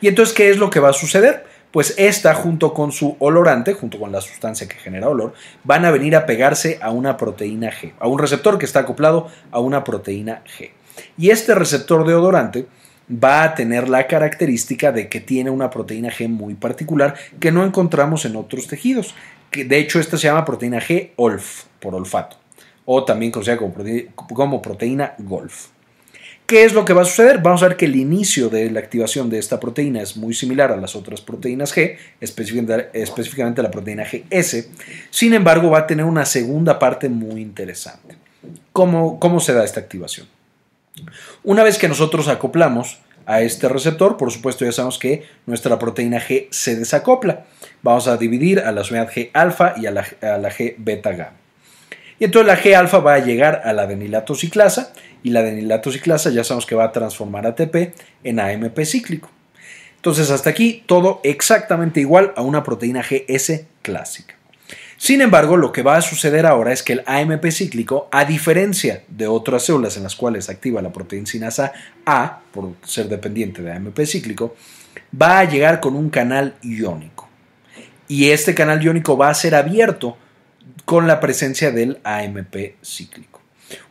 Y 0.00 0.08
entonces, 0.08 0.34
¿qué 0.34 0.50
es 0.50 0.58
lo 0.58 0.70
que 0.70 0.80
va 0.80 0.90
a 0.90 0.92
suceder? 0.92 1.52
pues 1.72 1.94
esta 1.96 2.34
junto 2.34 2.74
con 2.74 2.92
su 2.92 3.16
olorante, 3.18 3.72
junto 3.72 3.98
con 3.98 4.12
la 4.12 4.20
sustancia 4.20 4.68
que 4.68 4.76
genera 4.76 5.08
olor, 5.08 5.32
van 5.64 5.86
a 5.86 5.90
venir 5.90 6.14
a 6.14 6.26
pegarse 6.26 6.78
a 6.82 6.90
una 6.90 7.16
proteína 7.16 7.72
G, 7.72 7.94
a 7.98 8.06
un 8.08 8.18
receptor 8.18 8.58
que 8.58 8.66
está 8.66 8.80
acoplado 8.80 9.28
a 9.50 9.58
una 9.58 9.82
proteína 9.82 10.42
G. 10.44 10.70
Y 11.16 11.30
este 11.30 11.54
receptor 11.54 12.06
de 12.06 12.14
odorante 12.14 12.66
va 13.12 13.44
a 13.44 13.54
tener 13.54 13.88
la 13.88 14.06
característica 14.06 14.92
de 14.92 15.08
que 15.08 15.20
tiene 15.20 15.50
una 15.50 15.70
proteína 15.70 16.10
G 16.10 16.28
muy 16.28 16.54
particular 16.54 17.14
que 17.40 17.52
no 17.52 17.64
encontramos 17.64 18.24
en 18.24 18.36
otros 18.36 18.66
tejidos. 18.66 19.14
De 19.52 19.78
hecho, 19.78 20.00
esta 20.00 20.16
se 20.16 20.28
llama 20.28 20.44
proteína 20.44 20.80
G 20.80 21.10
OLF, 21.16 21.64
por 21.78 21.94
olfato, 21.94 22.36
o 22.84 23.04
también 23.04 23.32
conocida 23.32 23.56
como, 23.56 23.74
como 24.34 24.62
proteína 24.62 25.14
GOLF. 25.18 25.68
¿Qué 26.46 26.64
es 26.64 26.74
lo 26.74 26.84
que 26.84 26.92
va 26.92 27.02
a 27.02 27.06
suceder? 27.06 27.38
Vamos 27.38 27.62
a 27.62 27.68
ver 27.68 27.76
que 27.76 27.86
el 27.86 27.96
inicio 27.96 28.48
de 28.48 28.70
la 28.70 28.80
activación 28.80 29.30
de 29.30 29.38
esta 29.38 29.58
proteína 29.58 30.02
es 30.02 30.16
muy 30.16 30.34
similar 30.34 30.70
a 30.70 30.76
las 30.76 30.94
otras 30.96 31.20
proteínas 31.20 31.74
G, 31.74 31.96
específicamente 32.20 33.62
la 33.62 33.70
proteína 33.70 34.04
GS. 34.04 34.68
Sin 35.10 35.32
embargo, 35.34 35.70
va 35.70 35.78
a 35.78 35.86
tener 35.86 36.04
una 36.04 36.26
segunda 36.26 36.78
parte 36.78 37.08
muy 37.08 37.40
interesante. 37.40 38.16
¿Cómo, 38.72 39.18
cómo 39.18 39.40
se 39.40 39.54
da 39.54 39.64
esta 39.64 39.80
activación? 39.80 40.26
Una 41.42 41.62
vez 41.62 41.78
que 41.78 41.88
nosotros 41.88 42.28
acoplamos 42.28 42.98
a 43.26 43.40
este 43.40 43.68
receptor, 43.68 44.16
por 44.16 44.30
supuesto 44.30 44.64
ya 44.64 44.72
sabemos 44.72 44.98
que 44.98 45.26
nuestra 45.46 45.78
proteína 45.78 46.20
G 46.20 46.48
se 46.50 46.76
desacopla. 46.76 47.44
Vamos 47.82 48.08
a 48.08 48.16
dividir 48.16 48.60
a 48.60 48.72
la 48.72 48.82
unidad 48.82 49.10
G 49.10 49.30
alfa 49.32 49.74
y 49.76 49.86
a 49.86 49.90
la, 49.90 50.04
G 50.04 50.74
beta 50.78 51.12
gamma. 51.12 51.36
Y 52.18 52.24
entonces 52.24 52.46
la 52.46 52.60
G 52.60 52.74
alfa 52.74 52.98
va 52.98 53.14
a 53.14 53.18
llegar 53.18 53.62
a 53.64 53.72
la 53.72 53.88
ciclasa 54.34 54.92
y 55.22 55.30
la 55.30 55.82
ciclasa 55.82 56.30
ya 56.30 56.44
sabemos 56.44 56.66
que 56.66 56.74
va 56.74 56.84
a 56.84 56.92
transformar 56.92 57.46
ATP 57.46 57.94
en 58.24 58.40
AMP 58.40 58.84
cíclico. 58.84 59.30
Entonces 59.96 60.30
hasta 60.30 60.50
aquí 60.50 60.82
todo 60.86 61.20
exactamente 61.22 62.00
igual 62.00 62.32
a 62.36 62.42
una 62.42 62.64
proteína 62.64 63.02
GS 63.02 63.62
clásica. 63.82 64.34
Sin 65.02 65.20
embargo, 65.20 65.56
lo 65.56 65.72
que 65.72 65.82
va 65.82 65.96
a 65.96 66.00
suceder 66.00 66.46
ahora 66.46 66.72
es 66.72 66.84
que 66.84 66.92
el 66.92 67.02
AMP 67.06 67.46
cíclico, 67.50 68.08
a 68.12 68.24
diferencia 68.24 69.02
de 69.08 69.26
otras 69.26 69.64
células 69.64 69.96
en 69.96 70.04
las 70.04 70.14
cuales 70.14 70.48
activa 70.48 70.80
la 70.80 70.92
proteína 70.92 71.26
sinasa 71.26 71.72
A, 72.06 72.42
por 72.52 72.74
ser 72.84 73.08
dependiente 73.08 73.62
de 73.62 73.72
AMP 73.72 73.98
cíclico, 74.04 74.54
va 75.20 75.40
a 75.40 75.44
llegar 75.44 75.80
con 75.80 75.96
un 75.96 76.08
canal 76.08 76.54
iónico. 76.62 77.28
Y 78.06 78.30
este 78.30 78.54
canal 78.54 78.80
iónico 78.80 79.16
va 79.16 79.28
a 79.28 79.34
ser 79.34 79.56
abierto 79.56 80.16
con 80.84 81.08
la 81.08 81.18
presencia 81.18 81.72
del 81.72 81.98
AMP 82.04 82.76
cíclico. 82.80 83.31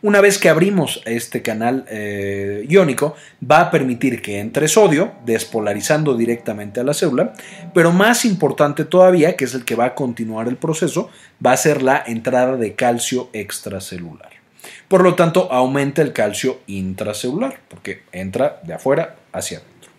Una 0.01 0.21
vez 0.21 0.37
que 0.37 0.49
abrimos 0.49 1.01
este 1.05 1.41
canal 1.41 1.85
eh, 1.89 2.65
iónico, 2.67 3.15
va 3.49 3.61
a 3.61 3.71
permitir 3.71 4.21
que 4.21 4.39
entre 4.39 4.67
sodio, 4.67 5.13
despolarizando 5.25 6.15
directamente 6.15 6.79
a 6.79 6.83
la 6.83 6.93
célula, 6.93 7.33
pero 7.73 7.91
más 7.91 8.25
importante 8.25 8.85
todavía, 8.85 9.35
que 9.35 9.45
es 9.45 9.53
el 9.53 9.65
que 9.65 9.75
va 9.75 9.85
a 9.85 9.95
continuar 9.95 10.47
el 10.47 10.57
proceso, 10.57 11.09
va 11.45 11.53
a 11.53 11.57
ser 11.57 11.81
la 11.81 12.03
entrada 12.05 12.57
de 12.57 12.73
calcio 12.75 13.29
extracelular. 13.33 14.29
Por 14.87 15.03
lo 15.03 15.15
tanto, 15.15 15.51
aumenta 15.51 16.01
el 16.01 16.13
calcio 16.13 16.59
intracelular, 16.67 17.59
porque 17.69 18.03
entra 18.11 18.59
de 18.63 18.73
afuera 18.73 19.15
hacia 19.31 19.59
adentro. 19.59 19.91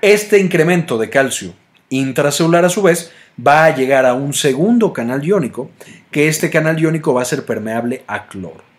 Este 0.00 0.38
incremento 0.38 0.98
de 0.98 1.10
calcio 1.10 1.54
intracelular, 1.90 2.64
a 2.64 2.70
su 2.70 2.82
vez, 2.82 3.12
va 3.38 3.64
a 3.64 3.74
llegar 3.74 4.06
a 4.06 4.14
un 4.14 4.32
segundo 4.32 4.92
canal 4.92 5.24
iónico, 5.24 5.70
que 6.10 6.28
este 6.28 6.50
canal 6.50 6.78
iónico 6.78 7.14
va 7.14 7.22
a 7.22 7.26
ser 7.26 7.44
permeable 7.44 8.04
a 8.06 8.26
cloro. 8.26 8.70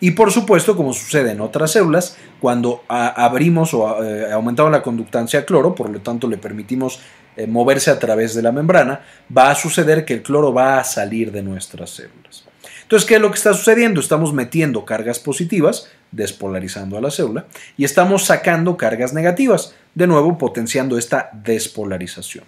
Y 0.00 0.10
por 0.10 0.32
supuesto, 0.32 0.76
como 0.76 0.92
sucede 0.92 1.32
en 1.32 1.40
otras 1.40 1.72
células, 1.72 2.16
cuando 2.40 2.82
abrimos 2.88 3.72
o 3.72 4.04
eh, 4.04 4.30
aumentamos 4.32 4.70
la 4.70 4.82
conductancia 4.82 5.40
a 5.40 5.44
cloro, 5.44 5.74
por 5.74 5.88
lo 5.88 6.00
tanto 6.00 6.28
le 6.28 6.36
permitimos 6.36 7.00
eh, 7.36 7.46
moverse 7.46 7.90
a 7.90 7.98
través 7.98 8.34
de 8.34 8.42
la 8.42 8.52
membrana, 8.52 9.00
va 9.34 9.50
a 9.50 9.54
suceder 9.54 10.04
que 10.04 10.14
el 10.14 10.22
cloro 10.22 10.52
va 10.52 10.78
a 10.78 10.84
salir 10.84 11.32
de 11.32 11.42
nuestras 11.42 11.90
células. 11.90 12.44
Entonces, 12.82 13.08
¿qué 13.08 13.14
es 13.14 13.20
lo 13.20 13.30
que 13.30 13.36
está 13.36 13.54
sucediendo? 13.54 13.98
Estamos 13.98 14.34
metiendo 14.34 14.84
cargas 14.84 15.18
positivas, 15.18 15.88
despolarizando 16.12 16.98
a 16.98 17.00
la 17.00 17.10
célula, 17.10 17.46
y 17.78 17.84
estamos 17.84 18.24
sacando 18.24 18.76
cargas 18.76 19.14
negativas, 19.14 19.74
de 19.94 20.06
nuevo 20.06 20.36
potenciando 20.36 20.98
esta 20.98 21.30
despolarización. 21.32 22.44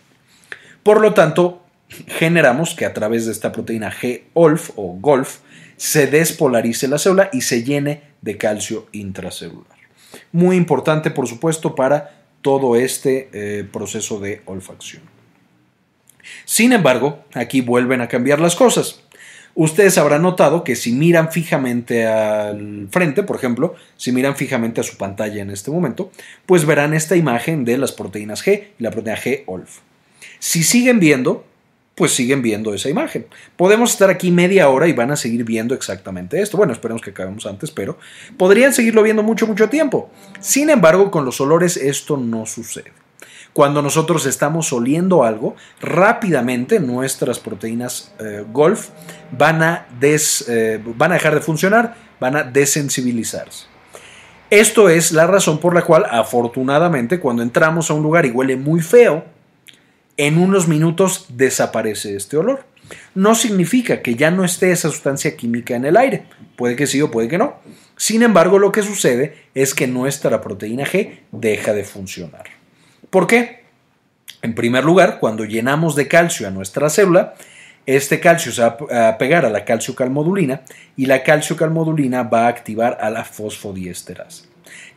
Por 0.86 1.00
lo 1.00 1.14
tanto, 1.14 1.64
generamos 2.06 2.76
que 2.76 2.86
a 2.86 2.94
través 2.94 3.26
de 3.26 3.32
esta 3.32 3.50
proteína 3.50 3.90
G-OLF 3.90 4.70
o 4.76 4.96
GOLF 5.00 5.38
se 5.76 6.06
despolarice 6.06 6.86
la 6.86 6.98
célula 6.98 7.28
y 7.32 7.40
se 7.40 7.64
llene 7.64 8.02
de 8.22 8.36
calcio 8.36 8.86
intracelular. 8.92 9.76
Muy 10.30 10.54
importante, 10.54 11.10
por 11.10 11.26
supuesto, 11.26 11.74
para 11.74 12.22
todo 12.40 12.76
este 12.76 13.30
eh, 13.32 13.64
proceso 13.64 14.20
de 14.20 14.42
olfacción. 14.44 15.02
Sin 16.44 16.72
embargo, 16.72 17.24
aquí 17.34 17.62
vuelven 17.62 18.00
a 18.00 18.06
cambiar 18.06 18.38
las 18.38 18.54
cosas. 18.54 19.00
Ustedes 19.56 19.98
habrán 19.98 20.22
notado 20.22 20.62
que 20.62 20.76
si 20.76 20.92
miran 20.92 21.32
fijamente 21.32 22.06
al 22.06 22.86
frente, 22.92 23.24
por 23.24 23.34
ejemplo, 23.34 23.74
si 23.96 24.12
miran 24.12 24.36
fijamente 24.36 24.82
a 24.82 24.84
su 24.84 24.96
pantalla 24.96 25.42
en 25.42 25.50
este 25.50 25.72
momento, 25.72 26.12
pues 26.46 26.64
verán 26.64 26.94
esta 26.94 27.16
imagen 27.16 27.64
de 27.64 27.76
las 27.76 27.90
proteínas 27.90 28.46
G 28.46 28.68
y 28.78 28.84
la 28.84 28.92
proteína 28.92 29.20
G-OLF. 29.20 29.80
Si 30.38 30.62
siguen 30.62 31.00
viendo, 31.00 31.44
pues 31.96 32.12
siguen 32.12 32.42
viendo 32.42 32.74
esa 32.74 32.90
imagen. 32.90 33.26
Podemos 33.56 33.90
estar 33.90 34.10
aquí 34.10 34.30
media 34.30 34.68
hora 34.68 34.86
y 34.86 34.92
van 34.92 35.10
a 35.10 35.16
seguir 35.16 35.44
viendo 35.44 35.74
exactamente 35.74 36.40
esto. 36.42 36.58
Bueno, 36.58 36.74
esperemos 36.74 37.00
que 37.00 37.10
acabemos 37.10 37.46
antes, 37.46 37.70
pero 37.70 37.98
podrían 38.36 38.74
seguirlo 38.74 39.02
viendo 39.02 39.22
mucho, 39.22 39.46
mucho 39.46 39.70
tiempo. 39.70 40.10
Sin 40.40 40.68
embargo, 40.68 41.10
con 41.10 41.24
los 41.24 41.40
olores 41.40 41.78
esto 41.78 42.18
no 42.18 42.44
sucede. 42.44 42.92
Cuando 43.54 43.80
nosotros 43.80 44.26
estamos 44.26 44.70
oliendo 44.74 45.24
algo, 45.24 45.56
rápidamente 45.80 46.78
nuestras 46.78 47.38
proteínas 47.38 48.12
eh, 48.18 48.44
Golf 48.52 48.90
van 49.32 49.62
a, 49.62 49.86
eh, 50.02 50.78
van 50.84 51.12
a 51.12 51.14
dejar 51.14 51.34
de 51.34 51.40
funcionar, 51.40 51.96
van 52.20 52.36
a 52.36 52.42
desensibilizarse. 52.42 53.64
Esto 54.50 54.90
es 54.90 55.12
la 55.12 55.26
razón 55.26 55.58
por 55.58 55.74
la 55.74 55.80
cual, 55.80 56.04
afortunadamente, 56.10 57.18
cuando 57.18 57.42
entramos 57.42 57.90
a 57.90 57.94
un 57.94 58.02
lugar 58.02 58.26
y 58.26 58.30
huele 58.30 58.56
muy 58.56 58.82
feo, 58.82 59.24
en 60.16 60.38
unos 60.38 60.68
minutos 60.68 61.26
desaparece 61.28 62.16
este 62.16 62.36
olor. 62.36 62.64
No 63.14 63.34
significa 63.34 64.02
que 64.02 64.14
ya 64.14 64.30
no 64.30 64.44
esté 64.44 64.70
esa 64.70 64.90
sustancia 64.90 65.36
química 65.36 65.74
en 65.74 65.84
el 65.84 65.96
aire. 65.96 66.24
Puede 66.56 66.76
que 66.76 66.86
sí 66.86 67.02
o 67.02 67.10
puede 67.10 67.28
que 67.28 67.38
no. 67.38 67.56
Sin 67.96 68.22
embargo, 68.22 68.58
lo 68.58 68.72
que 68.72 68.82
sucede 68.82 69.36
es 69.54 69.74
que 69.74 69.86
nuestra 69.86 70.40
proteína 70.40 70.84
G 70.84 71.20
deja 71.32 71.72
de 71.72 71.84
funcionar. 71.84 72.44
¿Por 73.10 73.26
qué? 73.26 73.64
En 74.42 74.54
primer 74.54 74.84
lugar, 74.84 75.18
cuando 75.18 75.44
llenamos 75.44 75.96
de 75.96 76.06
calcio 76.06 76.46
a 76.46 76.50
nuestra 76.50 76.90
célula, 76.90 77.34
este 77.86 78.20
calcio 78.20 78.52
se 78.52 78.62
va 78.62 79.08
a 79.08 79.18
pegar 79.18 79.44
a 79.44 79.50
la 79.50 79.64
calciocalmodulina 79.64 80.62
y 80.96 81.06
la 81.06 81.22
calciocalmodulina 81.22 82.24
va 82.24 82.46
a 82.46 82.48
activar 82.48 82.98
a 83.00 83.10
la 83.10 83.24
fosfodiesterasa 83.24 84.44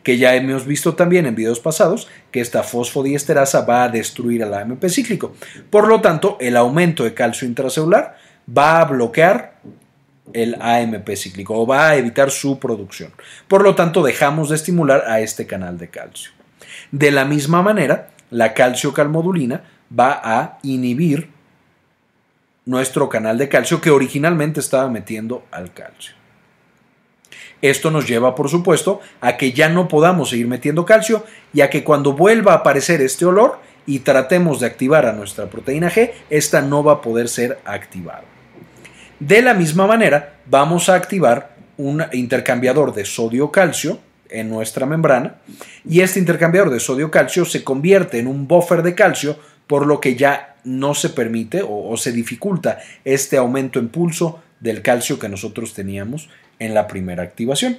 que 0.02 0.18
ya 0.18 0.34
hemos 0.34 0.66
visto 0.66 0.94
también 0.94 1.26
en 1.26 1.34
videos 1.34 1.60
pasados 1.60 2.08
que 2.30 2.40
esta 2.40 2.62
fosfodiesterasa 2.62 3.62
va 3.62 3.84
a 3.84 3.88
destruir 3.88 4.42
al 4.42 4.54
AMP 4.54 4.86
cíclico. 4.88 5.34
Por 5.70 5.88
lo 5.88 6.00
tanto, 6.00 6.36
el 6.40 6.56
aumento 6.56 7.04
de 7.04 7.14
calcio 7.14 7.46
intracelular 7.46 8.16
va 8.48 8.80
a 8.80 8.84
bloquear 8.84 9.54
el 10.32 10.56
AMP 10.60 11.08
cíclico 11.16 11.54
o 11.58 11.66
va 11.66 11.90
a 11.90 11.96
evitar 11.96 12.30
su 12.30 12.58
producción. 12.58 13.12
Por 13.48 13.62
lo 13.62 13.74
tanto, 13.74 14.02
dejamos 14.02 14.48
de 14.48 14.56
estimular 14.56 15.04
a 15.06 15.20
este 15.20 15.46
canal 15.46 15.78
de 15.78 15.88
calcio. 15.88 16.30
De 16.92 17.10
la 17.10 17.24
misma 17.24 17.62
manera, 17.62 18.10
la 18.30 18.54
calciocalmodulina 18.54 19.64
va 19.98 20.20
a 20.22 20.58
inhibir 20.62 21.30
nuestro 22.64 23.08
canal 23.08 23.38
de 23.38 23.48
calcio 23.48 23.80
que 23.80 23.90
originalmente 23.90 24.60
estaba 24.60 24.88
metiendo 24.88 25.44
al 25.50 25.72
calcio. 25.72 26.19
Esto 27.62 27.90
nos 27.90 28.08
lleva, 28.08 28.34
por 28.34 28.48
supuesto, 28.48 29.00
a 29.20 29.36
que 29.36 29.52
ya 29.52 29.68
no 29.68 29.88
podamos 29.88 30.30
seguir 30.30 30.46
metiendo 30.46 30.84
calcio 30.86 31.24
y 31.52 31.60
a 31.60 31.70
que 31.70 31.84
cuando 31.84 32.14
vuelva 32.14 32.52
a 32.52 32.56
aparecer 32.56 33.02
este 33.02 33.26
olor 33.26 33.58
y 33.86 34.00
tratemos 34.00 34.60
de 34.60 34.66
activar 34.66 35.06
a 35.06 35.12
nuestra 35.12 35.46
proteína 35.46 35.90
G, 35.90 36.12
esta 36.30 36.62
no 36.62 36.82
va 36.82 36.94
a 36.94 37.02
poder 37.02 37.28
ser 37.28 37.58
activada. 37.64 38.24
De 39.18 39.42
la 39.42 39.52
misma 39.52 39.86
manera, 39.86 40.36
vamos 40.46 40.88
a 40.88 40.94
activar 40.94 41.56
un 41.76 42.02
intercambiador 42.12 42.94
de 42.94 43.04
sodio-calcio 43.04 43.98
en 44.30 44.48
nuestra 44.48 44.86
membrana 44.86 45.36
y 45.86 46.00
este 46.00 46.18
intercambiador 46.18 46.70
de 46.70 46.80
sodio-calcio 46.80 47.44
se 47.44 47.64
convierte 47.64 48.18
en 48.18 48.26
un 48.26 48.46
buffer 48.46 48.82
de 48.82 48.94
calcio 48.94 49.36
por 49.66 49.86
lo 49.86 50.00
que 50.00 50.14
ya 50.14 50.56
no 50.64 50.94
se 50.94 51.10
permite 51.10 51.62
o, 51.62 51.90
o 51.90 51.96
se 51.96 52.12
dificulta 52.12 52.78
este 53.04 53.36
aumento 53.36 53.78
en 53.78 53.88
pulso 53.88 54.40
del 54.60 54.82
calcio 54.82 55.18
que 55.18 55.28
nosotros 55.28 55.74
teníamos 55.74 56.28
en 56.60 56.74
la 56.74 56.86
primera 56.86 57.24
activación. 57.24 57.78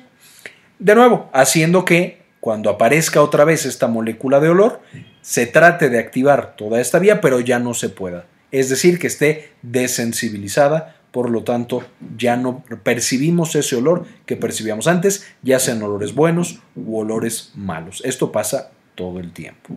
De 0.80 0.96
nuevo, 0.96 1.30
haciendo 1.32 1.86
que 1.86 2.22
cuando 2.42 2.70
aparezca 2.70 3.22
otra 3.22 3.46
vez 3.46 3.66
esta 3.66 3.88
molécula 3.88 4.40
de 4.40 4.50
olor, 4.50 4.82
se 5.22 5.46
trate 5.46 5.90
de 5.90 6.00
activar 6.00 6.56
toda 6.58 6.82
esta 6.82 7.00
vía, 7.00 7.22
pero 7.22 7.40
ya 7.40 7.60
no 7.60 7.74
se 7.74 7.88
pueda. 7.88 8.26
Es 8.52 8.70
decir, 8.70 9.00
que 9.00 9.08
esté 9.08 9.52
desensibilizada, 9.62 10.98
por 11.12 11.30
lo 11.30 11.44
tanto, 11.44 11.84
ya 12.18 12.36
no 12.36 12.64
percibimos 12.84 13.56
ese 13.56 13.76
olor 13.76 14.06
que 14.26 14.36
percibíamos 14.36 14.88
antes, 14.88 15.28
ya 15.44 15.60
sean 15.60 15.82
olores 15.84 16.16
buenos 16.16 16.60
u 16.76 16.98
olores 16.98 17.52
malos. 17.56 18.02
Esto 18.04 18.32
pasa 18.32 18.72
todo 18.96 19.20
el 19.20 19.32
tiempo. 19.32 19.76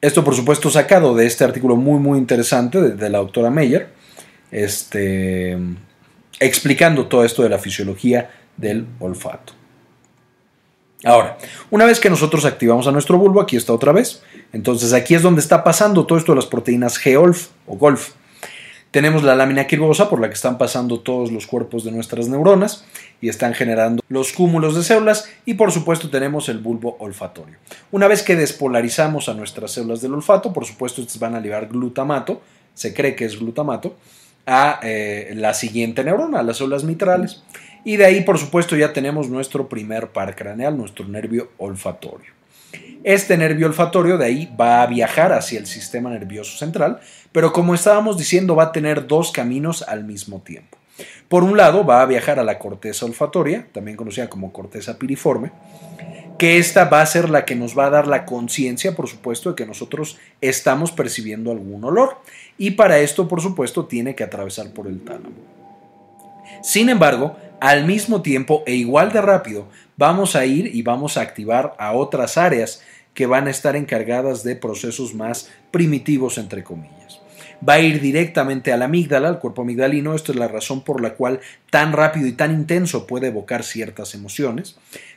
Esto, 0.00 0.24
por 0.24 0.34
supuesto, 0.34 0.70
sacado 0.70 1.14
de 1.14 1.26
este 1.26 1.44
artículo 1.44 1.76
muy, 1.76 1.98
muy 1.98 2.18
interesante 2.18 2.80
de, 2.80 3.10
la 3.10 3.18
doctora 3.18 3.50
Meyer, 3.50 3.90
este, 4.50 5.58
explicando 6.40 7.06
todo 7.06 7.24
esto 7.24 7.42
de 7.42 7.50
la 7.50 7.58
fisiología 7.58 8.30
del 8.56 8.86
olfato. 8.98 9.52
Ahora, 11.04 11.38
una 11.70 11.86
vez 11.86 12.00
que 12.00 12.10
nosotros 12.10 12.44
activamos 12.44 12.86
a 12.86 12.92
nuestro 12.92 13.16
bulbo, 13.16 13.40
aquí 13.40 13.56
está 13.56 13.72
otra 13.72 13.92
vez. 13.92 14.22
Entonces 14.52 14.92
aquí 14.92 15.14
es 15.14 15.22
donde 15.22 15.40
está 15.40 15.64
pasando 15.64 16.06
todo 16.06 16.18
esto 16.18 16.32
de 16.32 16.36
las 16.36 16.46
proteínas 16.46 17.00
GOLF 17.02 17.48
o 17.66 17.76
GOLF. 17.76 18.10
Tenemos 18.90 19.22
la 19.22 19.36
lámina 19.36 19.68
quirosa 19.68 20.10
por 20.10 20.20
la 20.20 20.28
que 20.28 20.34
están 20.34 20.58
pasando 20.58 20.98
todos 20.98 21.30
los 21.30 21.46
cuerpos 21.46 21.84
de 21.84 21.92
nuestras 21.92 22.28
neuronas 22.28 22.84
y 23.20 23.28
están 23.28 23.54
generando 23.54 24.02
los 24.08 24.32
cúmulos 24.32 24.74
de 24.74 24.82
células 24.82 25.30
y 25.46 25.54
por 25.54 25.70
supuesto 25.70 26.10
tenemos 26.10 26.48
el 26.48 26.58
bulbo 26.58 26.96
olfatorio. 26.98 27.56
Una 27.92 28.08
vez 28.08 28.24
que 28.24 28.34
despolarizamos 28.34 29.28
a 29.28 29.34
nuestras 29.34 29.70
células 29.70 30.00
del 30.00 30.14
olfato, 30.14 30.52
por 30.52 30.66
supuesto 30.66 31.02
estas 31.02 31.20
van 31.20 31.36
a 31.36 31.40
liberar 31.40 31.68
glutamato, 31.68 32.42
se 32.74 32.92
cree 32.92 33.14
que 33.14 33.26
es 33.26 33.38
glutamato, 33.38 33.94
a 34.50 34.80
eh, 34.82 35.32
la 35.36 35.54
siguiente 35.54 36.02
neurona, 36.02 36.40
a 36.40 36.42
las 36.42 36.56
células 36.56 36.82
mitrales. 36.82 37.44
Y 37.84 37.96
de 37.96 38.04
ahí, 38.04 38.22
por 38.22 38.36
supuesto, 38.36 38.76
ya 38.76 38.92
tenemos 38.92 39.28
nuestro 39.28 39.68
primer 39.68 40.08
par 40.08 40.34
craneal, 40.34 40.76
nuestro 40.76 41.06
nervio 41.06 41.52
olfatorio. 41.58 42.32
Este 43.04 43.36
nervio 43.38 43.68
olfatorio 43.68 44.18
de 44.18 44.26
ahí 44.26 44.54
va 44.60 44.82
a 44.82 44.86
viajar 44.86 45.32
hacia 45.32 45.60
el 45.60 45.66
sistema 45.66 46.10
nervioso 46.10 46.58
central, 46.58 47.00
pero 47.30 47.52
como 47.52 47.74
estábamos 47.74 48.18
diciendo, 48.18 48.56
va 48.56 48.64
a 48.64 48.72
tener 48.72 49.06
dos 49.06 49.30
caminos 49.30 49.82
al 49.82 50.04
mismo 50.04 50.40
tiempo. 50.40 50.76
Por 51.28 51.44
un 51.44 51.56
lado, 51.56 51.86
va 51.86 52.02
a 52.02 52.06
viajar 52.06 52.40
a 52.40 52.44
la 52.44 52.58
corteza 52.58 53.06
olfatoria, 53.06 53.68
también 53.72 53.96
conocida 53.96 54.28
como 54.28 54.52
corteza 54.52 54.98
piriforme, 54.98 55.52
que 56.40 56.56
esta 56.56 56.86
va 56.86 57.02
a 57.02 57.06
ser 57.06 57.28
la 57.28 57.44
que 57.44 57.54
nos 57.54 57.76
va 57.76 57.84
a 57.84 57.90
dar 57.90 58.06
la 58.06 58.24
conciencia, 58.24 58.96
por 58.96 59.08
supuesto, 59.08 59.50
de 59.50 59.56
que 59.56 59.66
nosotros 59.66 60.16
estamos 60.40 60.90
percibiendo 60.90 61.50
algún 61.50 61.84
olor. 61.84 62.16
Y 62.56 62.70
para 62.70 62.98
esto, 63.00 63.28
por 63.28 63.42
supuesto, 63.42 63.84
tiene 63.84 64.14
que 64.14 64.24
atravesar 64.24 64.70
por 64.70 64.86
el 64.86 65.02
tálamo. 65.02 65.36
Sin 66.62 66.88
embargo, 66.88 67.36
al 67.60 67.84
mismo 67.84 68.22
tiempo 68.22 68.62
e 68.66 68.74
igual 68.74 69.12
de 69.12 69.20
rápido, 69.20 69.68
vamos 69.98 70.34
a 70.34 70.46
ir 70.46 70.74
y 70.74 70.80
vamos 70.80 71.18
a 71.18 71.20
activar 71.20 71.74
a 71.78 71.92
otras 71.92 72.38
áreas 72.38 72.82
que 73.12 73.26
van 73.26 73.46
a 73.46 73.50
estar 73.50 73.76
encargadas 73.76 74.42
de 74.42 74.56
procesos 74.56 75.12
más 75.12 75.50
primitivos, 75.70 76.38
entre 76.38 76.64
comillas. 76.64 76.99
Va 77.66 77.74
a 77.74 77.80
ir 77.80 78.00
directamente 78.00 78.72
a 78.72 78.76
la 78.76 78.86
amígdala, 78.86 79.28
al 79.28 79.38
cuerpo 79.38 79.62
amigdalino. 79.62 80.14
Esto 80.14 80.32
es 80.32 80.38
la 80.38 80.48
razón 80.48 80.82
por 80.82 81.00
la 81.00 81.14
cual 81.14 81.40
tan 81.70 81.92
rápido 81.92 82.26
y 82.26 82.32
tan 82.32 82.52
intenso 82.52 83.06
puede 83.06 83.28
evocar 83.28 83.62
ciertas 83.62 84.14
emociones. 84.14 84.76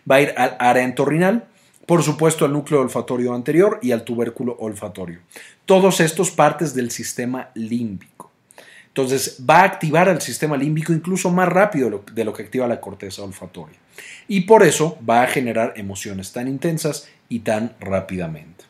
Va 0.09 0.15
a 0.15 0.21
ir 0.21 0.33
al 0.37 0.55
área 0.59 0.83
entorrinal, 0.83 1.45
por 1.85 2.03
supuesto 2.03 2.45
al 2.45 2.53
núcleo 2.53 2.81
olfatorio 2.81 3.33
anterior 3.33 3.79
y 3.81 3.91
al 3.91 4.03
tubérculo 4.03 4.57
olfatorio. 4.59 5.19
Todos 5.65 5.99
estos 5.99 6.31
partes 6.31 6.73
del 6.73 6.91
sistema 6.91 7.49
límbico. 7.53 8.31
Entonces 8.87 9.39
va 9.49 9.61
a 9.61 9.63
activar 9.63 10.07
el 10.07 10.21
sistema 10.21 10.55
límbico 10.55 10.93
incluso 10.93 11.31
más 11.31 11.49
rápido 11.49 12.03
de 12.13 12.23
lo 12.23 12.33
que 12.33 12.43
activa 12.43 12.67
la 12.67 12.79
corteza 12.79 13.23
olfatoria. 13.23 13.77
Y 14.27 14.41
por 14.41 14.63
eso 14.63 14.99
va 15.07 15.23
a 15.23 15.27
generar 15.27 15.73
emociones 15.77 16.31
tan 16.31 16.47
intensas 16.47 17.09
y 17.27 17.39
tan 17.39 17.73
rápidamente. 17.79 18.65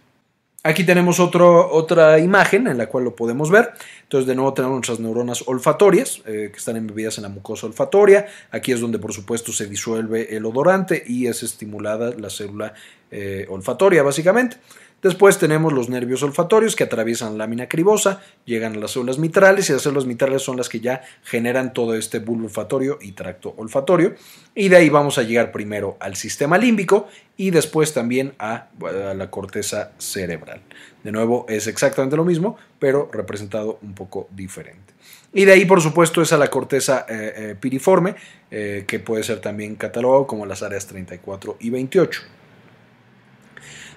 Aquí 0.65 0.86
tenemos 0.86 1.20
otra 1.20 2.20
imagen 2.20 2.67
en 2.67 2.77
la 2.77 2.88
cual 2.88 3.03
lo 3.03 3.17
podemos 3.17 3.51
ver. 3.51 3.74
Entonces, 4.03 4.25
de 4.25 4.34
nuevo 4.34 4.53
tenemos 4.53 4.75
nuestras 4.75 5.01
neuronas 5.01 5.43
olfatorias 5.46 6.22
eh, 6.25 6.51
que 6.53 6.58
están 6.58 6.77
embebidas 6.77 7.17
en 7.17 7.24
la 7.24 7.29
mucosa 7.29 7.67
olfatoria. 7.67 8.27
Aquí 8.50 8.72
es 8.72 8.79
donde, 8.79 8.98
por 8.98 9.12
supuesto, 9.12 9.51
se 9.51 9.67
disuelve 9.67 10.38
el 10.38 10.46
odorante 10.46 11.03
y 11.05 11.27
es 11.27 11.43
estimulada 11.43 12.13
la 12.17 12.29
célula 12.29 12.74
eh, 13.12 13.46
olfatoria, 13.50 14.03
básicamente. 14.03 14.55
Después 15.03 15.38
tenemos 15.38 15.74
los 15.74 15.89
nervios 15.89 16.24
olfatorios 16.24 16.77
que 16.77 16.86
atraviesan 16.86 17.33
la 17.33 17.43
lámina 17.43 17.67
cribosa, 17.67 18.22
llegan 18.45 18.77
a 18.77 18.77
las 18.77 18.91
células 18.91 19.19
mitrales 19.19 19.69
y 19.69 19.74
las 19.74 19.81
células 19.81 20.05
mitrales 20.05 20.41
son 20.41 20.55
las 20.55 20.69
que 20.69 20.79
ya 20.79 21.01
generan 21.25 21.74
todo 21.74 21.93
este 21.93 22.19
bulbo 22.19 22.45
olfatorio 22.45 22.98
y 23.01 23.12
tracto 23.12 23.53
olfatorio. 23.57 24.15
Y 24.55 24.69
de 24.69 24.77
ahí 24.77 24.88
vamos 24.88 25.17
a 25.17 25.24
llegar 25.24 25.51
primero 25.51 25.98
al 26.00 26.16
sistema 26.16 26.57
límbico 26.57 27.09
y 27.35 27.51
después 27.51 27.94
también 27.94 28.33
a, 28.39 28.70
la 29.13 29.29
corteza 29.29 29.92
cerebral. 29.98 30.61
De 31.03 31.11
nuevo 31.11 31.46
es 31.50 31.68
exactamente 31.68 32.16
lo 32.16 32.24
mismo, 32.24 32.57
pero 32.79 33.09
representado 33.11 33.79
un 33.81 33.94
poco 33.94 34.29
diferente. 34.31 34.94
Y 35.33 35.44
de 35.44 35.51
ahí, 35.51 35.66
por 35.66 35.81
supuesto, 35.81 36.22
es 36.22 36.31
a 36.31 36.37
la 36.37 36.50
corteza 36.50 37.05
eh, 37.09 37.33
eh, 37.35 37.55
piriforme, 37.59 38.16
eh, 38.50 38.85
que 38.87 39.00
puede 39.00 39.24
ser 39.24 39.42
también 39.42 39.75
catalogado 39.75 40.27
como 40.27 40.46
las 40.46 40.63
áreas 40.63 40.87
34 40.87 41.57
y 41.59 41.72
28. 41.72 42.22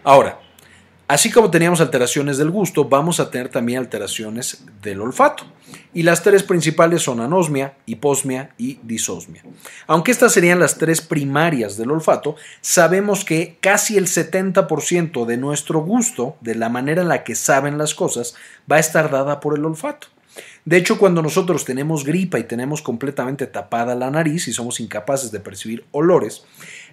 Ahora, 0.03 0.41
Así 1.09 1.31
como 1.31 1.53
teníamos 1.53 1.81
alteraciones 1.81 2.37
del 2.37 2.51
gusto, 2.51 2.87
vamos 2.87 3.21
a 3.21 3.31
tener 3.31 3.49
también 3.49 3.79
alteraciones 3.79 4.65
del 4.83 5.01
olfato. 5.01 5.45
Y 5.95 6.03
las 6.03 6.25
tres 6.25 6.43
principales 6.43 7.03
son 7.03 7.21
anosmia, 7.21 7.75
hiposmia 7.87 8.51
y 8.59 8.81
disosmia. 8.83 9.45
Aunque 9.87 10.11
estas 10.11 10.33
serían 10.33 10.59
las 10.59 10.79
tres 10.79 11.01
primarias 11.01 11.77
del 11.77 11.93
olfato, 11.93 12.35
sabemos 12.61 13.25
que 13.25 13.57
casi 13.61 13.97
el 13.97 14.09
70% 14.09 15.27
de 15.27 15.37
nuestro 15.37 15.81
gusto, 15.81 16.37
de 16.41 16.57
la 16.57 16.69
manera 16.69 17.03
en 17.03 17.09
la 17.09 17.23
que 17.23 17.37
saben 17.37 17.79
las 17.79 17.95
cosas, 17.95 18.35
va 18.71 18.77
a 18.77 18.81
estar 18.81 19.09
dada 19.09 19.39
por 19.39 19.57
el 19.57 19.65
olfato. 19.65 20.09
De 20.65 20.77
hecho, 20.77 20.99
cuando 20.99 21.23
nosotros 21.23 21.65
tenemos 21.65 22.05
gripa 22.05 22.41
y 22.41 22.45
tenemos 22.45 22.83
completamente 22.83 23.47
tapada 23.47 23.95
la 23.95 24.11
nariz 24.11 24.49
y 24.49 24.53
somos 24.53 24.81
incapaces 24.81 25.31
de 25.31 25.39
percibir 25.39 25.87
olores, 25.93 26.45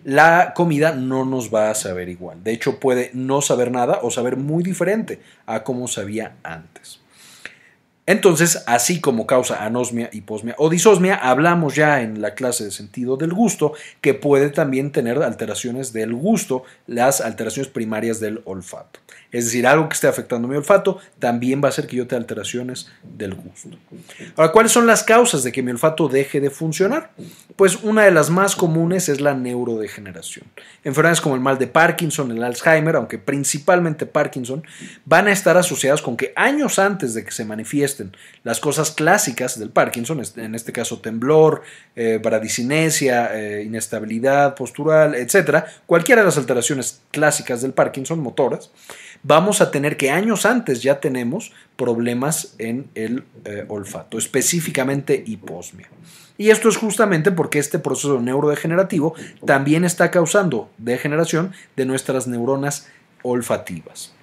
la 0.03 0.53
comida 0.53 0.93
no 0.93 1.25
nos 1.25 1.53
va 1.53 1.69
a 1.69 1.75
saber 1.75 2.09
igual. 2.09 2.43
De 2.43 2.51
hecho, 2.51 2.79
puede 2.79 3.11
no 3.13 3.41
saber 3.41 3.71
nada 3.71 3.99
o 4.01 4.11
saber 4.11 4.37
muy 4.37 4.63
diferente 4.63 5.21
a 5.45 5.63
como 5.63 5.87
sabía 5.87 6.35
antes. 6.43 7.02
Entonces, 8.05 8.63
así 8.67 8.99
como 8.99 9.25
causa 9.25 9.63
anosmia, 9.63 10.09
hiposmia 10.11 10.55
o 10.57 10.69
disosmia, 10.69 11.15
hablamos 11.15 11.75
ya 11.75 12.01
en 12.01 12.21
la 12.21 12.33
clase 12.33 12.65
de 12.65 12.71
sentido 12.71 13.15
del 13.15 13.31
gusto 13.33 13.73
que 14.01 14.13
puede 14.13 14.49
también 14.49 14.91
tener 14.91 15.23
alteraciones 15.23 15.93
del 15.93 16.13
gusto, 16.13 16.63
las 16.85 17.21
alteraciones 17.21 17.71
primarias 17.71 18.19
del 18.19 18.41
olfato. 18.43 18.99
Es 19.31 19.45
decir, 19.45 19.65
algo 19.65 19.89
que 19.89 19.95
esté 19.95 20.07
afectando 20.07 20.47
mi 20.47 20.55
olfato 20.55 20.99
también 21.17 21.59
va 21.59 21.67
a 21.67 21.69
hacer 21.69 21.87
que 21.87 21.95
yo 21.95 22.05
tenga 22.05 22.21
alteraciones 22.21 22.91
del 23.03 23.33
gusto. 23.33 23.69
Ahora, 24.35 24.51
¿cuáles 24.51 24.71
son 24.71 24.85
las 24.85 25.01
causas 25.03 25.43
de 25.43 25.51
que 25.51 25.63
mi 25.63 25.71
olfato 25.71 26.07
deje 26.07 26.39
de 26.39 26.51
funcionar? 26.51 27.11
Pues 27.55 27.81
una 27.83 28.03
de 28.03 28.11
las 28.11 28.29
más 28.29 28.55
comunes 28.55 29.09
es 29.09 29.21
la 29.21 29.33
neurodegeneración. 29.33 30.45
Enfermedades 30.83 31.19
como 31.19 31.33
el 31.33 31.41
mal 31.41 31.57
de 31.57 31.65
Parkinson, 31.65 32.31
el 32.31 32.43
Alzheimer, 32.43 32.95
aunque 32.95 33.17
principalmente 33.17 34.05
Parkinson, 34.05 34.63
van 35.05 35.27
a 35.27 35.31
estar 35.31 35.57
asociadas 35.57 36.03
con 36.03 36.15
que 36.15 36.31
años 36.35 36.77
antes 36.77 37.15
de 37.15 37.25
que 37.25 37.31
se 37.31 37.43
las 38.43 38.59
cosas 38.59 38.91
clásicas 38.91 39.59
del 39.59 39.69
Parkinson, 39.69 40.21
en 40.37 40.55
este 40.55 40.71
caso 40.71 40.99
temblor, 40.99 41.63
eh, 41.95 42.19
bradicinesia, 42.21 43.31
eh, 43.33 43.63
inestabilidad 43.63 44.55
postural, 44.55 45.15
etc., 45.15 45.65
cualquiera 45.85 46.21
de 46.21 46.27
las 46.27 46.37
alteraciones 46.37 47.01
clásicas 47.11 47.61
del 47.61 47.73
Parkinson 47.73 48.19
motoras, 48.19 48.71
vamos 49.23 49.61
a 49.61 49.71
tener 49.71 49.97
que 49.97 50.11
años 50.11 50.45
antes 50.45 50.81
ya 50.81 50.99
tenemos 50.99 51.51
problemas 51.75 52.55
en 52.59 52.87
el 52.95 53.23
eh, 53.45 53.65
olfato, 53.67 54.17
específicamente 54.17 55.23
hiposmia. 55.25 55.87
Y 56.37 56.49
esto 56.49 56.67
es 56.69 56.77
justamente 56.77 57.31
porque 57.31 57.59
este 57.59 57.79
proceso 57.79 58.19
neurodegenerativo 58.19 59.13
también 59.45 59.85
está 59.85 60.09
causando 60.11 60.69
degeneración 60.77 61.53
de 61.75 61.85
nuestras 61.85 62.27
neuronas 62.27 62.87
olfativas. 63.21 64.13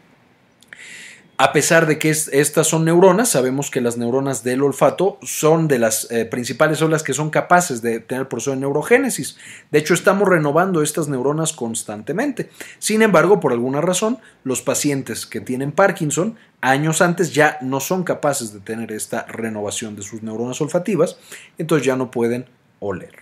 A 1.42 1.54
pesar 1.54 1.86
de 1.86 1.98
que 1.98 2.10
estas 2.10 2.66
son 2.66 2.84
neuronas, 2.84 3.30
sabemos 3.30 3.70
que 3.70 3.80
las 3.80 3.96
neuronas 3.96 4.44
del 4.44 4.62
olfato 4.62 5.16
son 5.22 5.68
de 5.68 5.78
las 5.78 6.06
eh, 6.10 6.26
principales 6.26 6.80
células 6.80 7.02
que 7.02 7.14
son 7.14 7.30
capaces 7.30 7.80
de 7.80 7.98
tener 7.98 8.20
el 8.20 8.26
proceso 8.26 8.50
de 8.50 8.58
neurogénesis. 8.58 9.38
De 9.70 9.78
hecho, 9.78 9.94
estamos 9.94 10.28
renovando 10.28 10.82
estas 10.82 11.08
neuronas 11.08 11.54
constantemente. 11.54 12.50
Sin 12.78 13.00
embargo, 13.00 13.40
por 13.40 13.52
alguna 13.52 13.80
razón, 13.80 14.18
los 14.44 14.60
pacientes 14.60 15.24
que 15.24 15.40
tienen 15.40 15.72
Parkinson 15.72 16.36
años 16.60 17.00
antes 17.00 17.32
ya 17.32 17.56
no 17.62 17.80
son 17.80 18.04
capaces 18.04 18.52
de 18.52 18.60
tener 18.60 18.92
esta 18.92 19.24
renovación 19.24 19.96
de 19.96 20.02
sus 20.02 20.22
neuronas 20.22 20.60
olfativas, 20.60 21.16
entonces 21.56 21.86
ya 21.86 21.96
no 21.96 22.10
pueden 22.10 22.50
oler. 22.80 23.14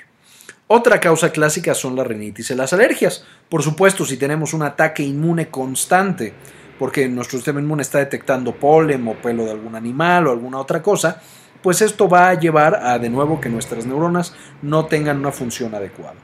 Otra 0.67 0.99
causa 0.99 1.31
clásica 1.31 1.73
son 1.73 1.95
la 1.95 2.03
rinitis 2.03 2.51
y 2.51 2.57
las 2.57 2.73
alergias. 2.73 3.25
Por 3.49 3.63
supuesto, 3.63 4.05
si 4.05 4.17
tenemos 4.17 4.55
un 4.55 4.65
ataque 4.65 5.05
inmune 5.05 5.51
constante, 5.51 6.35
porque 6.79 7.09
nuestro 7.09 7.39
sistema 7.39 7.61
inmune 7.61 7.83
está 7.83 7.99
detectando 7.99 8.55
polen 8.55 9.07
o 9.09 9.15
pelo 9.15 9.45
de 9.45 9.53
algún 9.53 9.75
animal 9.75 10.27
o 10.27 10.31
alguna 10.33 10.59
otra 10.59 10.83
cosa, 10.83 11.21
pues 11.63 11.83
esto 11.83 12.09
va 12.09 12.31
a 12.31 12.35
llevar 12.35 12.77
a 12.77 12.99
de 12.99 13.11
nuevo 13.11 13.41
que 13.41 13.49
nuestras 13.49 13.87
neuronas 13.87 14.35
no 14.63 14.87
tengan 14.87 15.19
una 15.19 15.33
función 15.33 15.75
adecuada. 15.75 16.17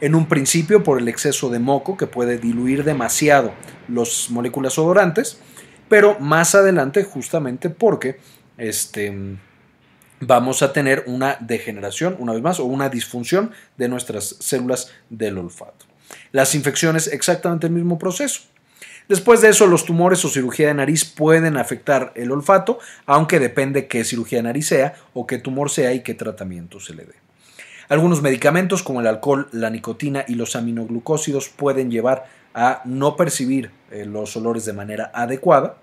En 0.00 0.14
un 0.14 0.26
principio 0.26 0.84
por 0.84 1.00
el 1.00 1.08
exceso 1.08 1.50
de 1.50 1.58
moco 1.58 1.96
que 1.96 2.06
puede 2.06 2.38
diluir 2.38 2.84
demasiado 2.84 3.52
las 3.88 4.30
moléculas 4.30 4.78
odorantes, 4.78 5.40
pero 5.88 6.18
más 6.20 6.54
adelante 6.54 7.02
justamente 7.02 7.70
porque 7.70 8.20
este, 8.56 9.36
vamos 10.20 10.62
a 10.62 10.72
tener 10.72 11.04
una 11.06 11.36
degeneración, 11.40 12.16
una 12.18 12.32
vez 12.32 12.42
más, 12.42 12.60
o 12.60 12.64
una 12.64 12.88
disfunción 12.88 13.52
de 13.76 13.88
nuestras 13.88 14.36
células 14.38 14.92
del 15.10 15.38
olfato. 15.38 15.86
Las 16.32 16.54
infecciones, 16.54 17.08
exactamente 17.08 17.66
el 17.66 17.72
mismo 17.72 17.98
proceso. 17.98 18.42
Después 19.08 19.40
de 19.40 19.48
eso, 19.48 19.66
los 19.66 19.86
tumores 19.86 20.22
o 20.26 20.28
cirugía 20.28 20.68
de 20.68 20.74
nariz 20.74 21.06
pueden 21.06 21.56
afectar 21.56 22.12
el 22.14 22.30
olfato, 22.30 22.78
aunque 23.06 23.40
depende 23.40 23.86
qué 23.86 24.04
cirugía 24.04 24.40
de 24.40 24.42
nariz 24.42 24.66
sea 24.68 24.96
o 25.14 25.26
qué 25.26 25.38
tumor 25.38 25.70
sea 25.70 25.94
y 25.94 26.02
qué 26.02 26.12
tratamiento 26.12 26.78
se 26.78 26.94
le 26.94 27.06
dé. 27.06 27.14
Algunos 27.88 28.20
medicamentos 28.20 28.82
como 28.82 29.00
el 29.00 29.06
alcohol, 29.06 29.48
la 29.50 29.70
nicotina 29.70 30.26
y 30.28 30.34
los 30.34 30.56
aminoglucósidos 30.56 31.48
pueden 31.48 31.90
llevar 31.90 32.26
a 32.52 32.82
no 32.84 33.16
percibir 33.16 33.70
eh, 33.90 34.04
los 34.04 34.36
olores 34.36 34.66
de 34.66 34.74
manera 34.74 35.10
adecuada. 35.14 35.76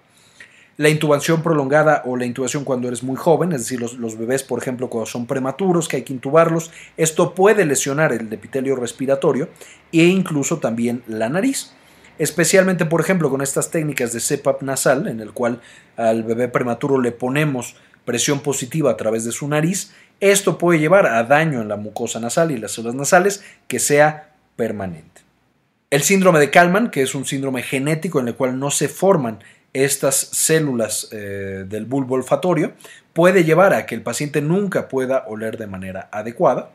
La 0.77 0.89
intubación 0.89 1.41
prolongada 1.41 2.03
o 2.05 2.17
la 2.17 2.25
intubación 2.25 2.63
cuando 2.63 2.89
eres 2.89 3.01
muy 3.01 3.15
joven, 3.15 3.53
es 3.53 3.61
decir, 3.61 3.79
los, 3.79 4.17
bebés, 4.19 4.43
por 4.43 4.59
ejemplo, 4.61 4.89
cuando 4.89 5.07
son 5.07 5.25
prematuros, 5.25 5.87
que 5.87 5.97
hay 5.97 6.03
que 6.03 6.13
intubarlos, 6.13 6.69
esto 6.97 7.33
puede 7.33 7.65
lesionar 7.65 8.13
el 8.13 8.31
epitelio 8.31 8.75
respiratorio 8.75 9.49
e 9.91 10.03
incluso 10.03 10.59
también 10.59 11.01
la 11.07 11.29
nariz. 11.29 11.73
Especialmente, 12.17 12.85
por 12.85 13.01
ejemplo, 13.01 13.29
con 13.29 13.41
estas 13.41 13.71
técnicas 13.71 14.13
de 14.13 14.19
CPAP 14.19 14.61
nasal, 14.61 15.07
en 15.07 15.19
el 15.19 15.33
cual 15.33 15.61
al 15.97 16.23
bebé 16.23 16.47
prematuro 16.47 16.99
le 16.99 17.11
ponemos 17.11 17.75
presión 18.05 18.39
positiva 18.39 18.91
a 18.91 18.97
través 18.97 19.25
de 19.25 19.31
su 19.31 19.47
nariz, 19.47 19.91
esto 20.21 20.57
puede 20.57 20.79
llevar 20.79 21.07
a 21.07 21.23
daño 21.23 21.61
en 21.61 21.67
la 21.67 21.75
mucosa 21.75 22.19
nasal 22.19 22.51
y 22.51 22.57
las 22.57 22.71
células 22.71 22.95
nasales 22.95 23.43
que 23.67 23.79
sea 23.79 24.29
permanente. 24.55 25.21
El 25.89 26.03
síndrome 26.03 26.39
de 26.39 26.49
Kalman, 26.49 26.89
que 26.89 27.01
es 27.01 27.15
un 27.15 27.25
síndrome 27.25 27.61
genético 27.61 28.19
en 28.19 28.29
el 28.29 28.35
cual 28.35 28.57
no 28.59 28.71
se 28.71 28.87
forman 28.87 29.39
estas 29.73 30.15
células 30.15 31.09
eh, 31.11 31.65
del 31.67 31.85
bulbo 31.85 32.15
olfatorio 32.15 32.73
puede 33.15 33.45
llevar 33.45 33.73
a 33.73 33.85
que 33.85 33.95
el 33.95 34.01
paciente 34.01 34.41
nunca 34.41 34.89
pueda 34.89 35.23
oler 35.27 35.57
de 35.57 35.67
manera 35.67 36.09
adecuada, 36.11 36.71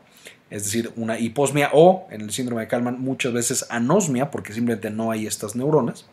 es 0.48 0.64
decir, 0.64 0.90
una 0.96 1.18
hiposmia 1.18 1.68
o 1.74 2.08
en 2.10 2.22
el 2.22 2.30
síndrome 2.32 2.62
de 2.62 2.68
Kalman 2.68 2.98
muchas 2.98 3.34
veces 3.34 3.66
anosmia 3.68 4.30
porque 4.30 4.54
simplemente 4.54 4.88
no 4.88 5.10
hay 5.10 5.26
estas 5.26 5.54
neuronas. 5.54 6.06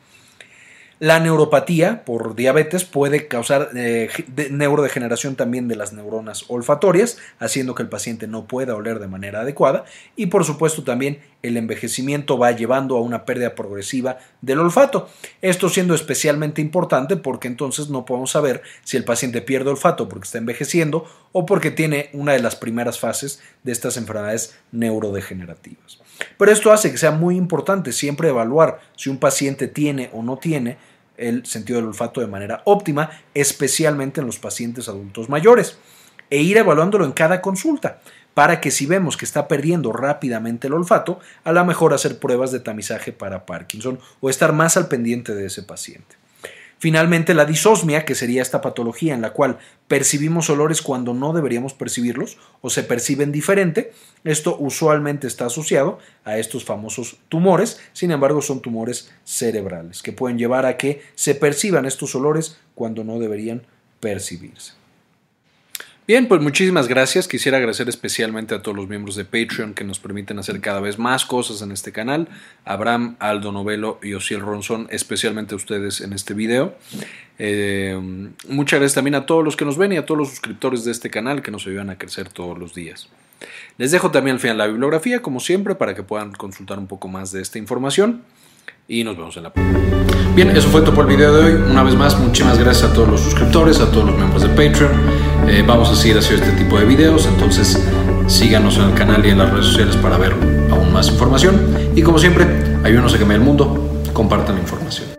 La 1.00 1.20
neuropatía 1.20 2.06
por 2.06 2.36
diabetes 2.36 2.84
puede 2.84 3.28
causar 3.28 3.70
eh, 3.76 4.10
neurodegeneración 4.50 5.36
también 5.36 5.68
de 5.68 5.76
las 5.76 5.94
neuronas 5.94 6.46
olfatorias, 6.48 7.20
haciendo 7.38 7.76
que 7.76 7.84
el 7.84 7.90
paciente 7.90 8.26
no 8.26 8.48
pueda 8.48 8.76
oler 8.76 8.98
de 8.98 9.08
manera 9.08 9.42
adecuada. 9.42 9.86
Y 10.16 10.26
por 10.28 10.44
supuesto 10.44 10.84
también 10.84 11.20
el 11.44 11.56
envejecimiento 11.56 12.40
va 12.40 12.52
llevando 12.52 12.98
a 12.98 13.02
una 13.02 13.26
pérdida 13.26 13.54
progresiva 13.54 14.18
del 14.42 14.60
olfato. 14.60 15.08
Esto 15.44 15.70
siendo 15.70 15.94
especialmente 15.94 16.62
importante 16.62 17.16
porque 17.16 17.48
entonces 17.48 17.90
no 17.90 18.04
podemos 18.04 18.32
saber 18.32 18.64
si 18.84 18.98
el 18.98 19.04
paciente 19.04 19.44
pierde 19.44 19.70
olfato 19.70 20.10
porque 20.10 20.26
está 20.26 20.40
envejeciendo 20.40 21.06
o 21.32 21.46
porque 21.46 21.70
tiene 21.70 22.10
una 22.14 22.34
de 22.34 22.40
las 22.40 22.56
primeras 22.56 22.98
fases 22.98 23.40
de 23.62 23.72
estas 23.72 23.98
enfermedades 23.98 24.58
neurodegenerativas. 24.72 26.00
Pero 26.38 26.52
esto 26.52 26.72
hace 26.72 26.92
que 26.92 26.98
sea 26.98 27.12
muy 27.12 27.36
importante 27.36 27.92
siempre 27.92 28.30
evaluar 28.30 28.80
si 28.96 29.10
un 29.10 29.18
paciente 29.18 29.68
tiene 29.68 30.10
o 30.14 30.24
no 30.24 30.38
tiene 30.38 30.78
el 31.18 31.46
sentido 31.46 31.80
del 31.80 31.88
olfato 31.88 32.22
de 32.22 32.28
manera 32.28 32.62
óptima, 32.66 33.10
especialmente 33.34 34.22
en 34.22 34.28
los 34.28 34.40
pacientes 34.40 34.88
adultos 34.88 35.30
mayores, 35.30 35.78
e 36.30 36.42
ir 36.42 36.58
evaluándolo 36.58 37.06
en 37.06 37.12
cada 37.12 37.42
consulta, 37.42 38.00
para 38.34 38.62
que 38.62 38.70
si 38.70 38.86
vemos 38.86 39.18
que 39.18 39.26
está 39.26 39.48
perdiendo 39.48 39.92
rápidamente 39.92 40.68
el 40.68 40.74
olfato, 40.74 41.20
a 41.44 41.52
lo 41.52 41.66
mejor 41.66 41.94
hacer 41.94 42.20
pruebas 42.20 42.52
de 42.52 42.60
tamizaje 42.60 43.12
para 43.12 43.46
Parkinson 43.46 44.00
o 44.20 44.30
estar 44.30 44.54
más 44.54 44.78
al 44.78 44.88
pendiente 44.88 45.34
de 45.34 45.48
ese 45.48 45.64
paciente. 45.64 46.16
Finalmente, 46.80 47.34
la 47.34 47.46
disosmia, 47.46 48.06
que 48.06 48.14
sería 48.14 48.42
esta 48.42 48.62
patología 48.62 49.16
en 49.16 49.22
la 49.22 49.32
cual 49.32 49.58
percibimos 49.88 50.50
olores 50.50 50.82
cuando 50.82 51.14
no 51.14 51.34
deberíamos 51.34 51.74
percibirlos 51.74 52.38
o 52.62 52.70
se 52.70 52.84
perciben 52.84 53.32
diferente, 53.32 53.94
esto 54.24 54.56
usualmente 54.60 55.26
está 55.26 55.48
asociado 55.48 55.98
a 56.24 56.38
estos 56.38 56.66
famosos 56.66 57.18
tumores, 57.30 57.80
sin 57.94 58.12
embargo 58.12 58.42
son 58.42 58.62
tumores 58.62 59.12
cerebrales, 59.24 60.04
que 60.04 60.12
pueden 60.12 60.38
llevar 60.38 60.66
a 60.66 60.78
que 60.78 61.02
se 61.16 61.34
perciban 61.34 61.86
estos 61.86 62.14
olores 62.14 62.60
cuando 62.76 63.04
no 63.04 63.18
deberían 63.18 63.64
percibirse. 64.00 64.74
Bien, 66.08 66.30
pues 66.30 66.40
muchísimas 66.40 66.88
gracias. 66.88 67.28
Quisiera 67.28 67.58
agradecer 67.58 67.90
especialmente 67.90 68.56
a 68.56 68.62
todos 68.62 68.78
los 68.78 68.88
miembros 68.88 69.18
de 69.18 69.26
Patreon 69.26 69.74
que 69.74 69.84
nos 69.84 70.00
permiten 70.00 70.40
hacer 70.40 70.62
cada 70.62 70.80
vez 70.80 70.98
más 70.98 71.26
cosas 71.26 71.62
en 71.62 71.74
este 71.74 71.92
canal. 71.92 72.30
Abraham, 72.64 73.18
Aldo 73.20 73.52
Novelo 73.52 74.00
y 74.02 74.14
Osiel 74.14 74.40
Ronson, 74.40 74.88
especialmente 74.90 75.54
a 75.54 75.58
ustedes 75.58 76.00
en 76.00 76.14
este 76.14 76.34
video. 76.34 76.76
Eh, 77.40 78.00
muchas 78.48 78.80
gracias 78.80 78.96
también 78.96 79.16
a 79.16 79.26
todos 79.26 79.44
los 79.44 79.58
que 79.58 79.66
nos 79.66 79.78
ven 79.78 79.92
y 79.92 79.98
a 79.98 80.06
todos 80.06 80.18
los 80.18 80.30
suscriptores 80.30 80.86
de 80.86 80.92
este 80.92 81.10
canal 81.10 81.42
que 81.42 81.52
nos 81.52 81.68
ayudan 81.68 81.90
a 81.90 81.98
crecer 81.98 82.30
todos 82.30 82.58
los 82.58 82.74
días. 82.74 83.10
Les 83.78 83.92
dejo 83.92 84.10
también 84.10 84.36
al 84.36 84.40
final 84.40 84.60
la 84.60 84.68
bibliografía, 84.68 85.22
como 85.22 85.42
siempre, 85.42 85.76
para 85.76 85.94
que 85.94 86.04
puedan 86.04 86.32
consultar 86.32 86.80
un 86.80 86.88
poco 86.88 87.10
más 87.10 87.34
de 87.34 87.42
esta 87.42 87.60
información. 87.60 88.24
Y 88.88 89.04
nos 89.04 89.18
vemos 89.18 89.36
en 89.36 89.44
la 89.44 89.50
próxima. 89.52 89.80
Bien, 90.34 90.56
eso 90.56 90.70
fue 90.70 90.82
todo 90.82 90.94
por 90.94 91.10
el 91.10 91.18
video 91.18 91.34
de 91.34 91.44
hoy. 91.44 91.62
Una 91.70 91.84
vez 91.84 91.96
más, 91.96 92.18
muchísimas 92.20 92.58
gracias 92.58 92.92
a 92.92 92.94
todos 92.94 93.10
los 93.10 93.20
suscriptores, 93.20 93.82
a 93.82 93.92
todos 93.92 94.06
los 94.06 94.16
miembros 94.16 94.44
de 94.44 94.50
Patreon. 94.50 94.92
Eh, 95.48 95.64
vamos 95.66 95.90
a 95.90 95.96
seguir 95.96 96.18
haciendo 96.18 96.46
este 96.46 96.64
tipo 96.64 96.80
de 96.80 96.86
videos, 96.86 97.26
entonces 97.26 97.84
síganos 98.28 98.78
en 98.78 98.84
el 98.84 98.94
canal 98.94 99.26
y 99.26 99.30
en 99.30 99.40
las 99.40 99.52
redes 99.52 99.66
sociales 99.66 99.98
para 99.98 100.18
ver 100.18 100.34
aún 100.72 100.94
más 100.94 101.10
información. 101.10 101.60
Y 101.96 102.02
como 102.02 102.18
siempre, 102.18 102.46
ayúdenos 102.84 103.14
a 103.14 103.18
cambiar 103.18 103.42
el 103.42 103.46
mundo, 103.46 104.02
compartan 104.14 104.56
la 104.56 104.62
información. 104.62 105.17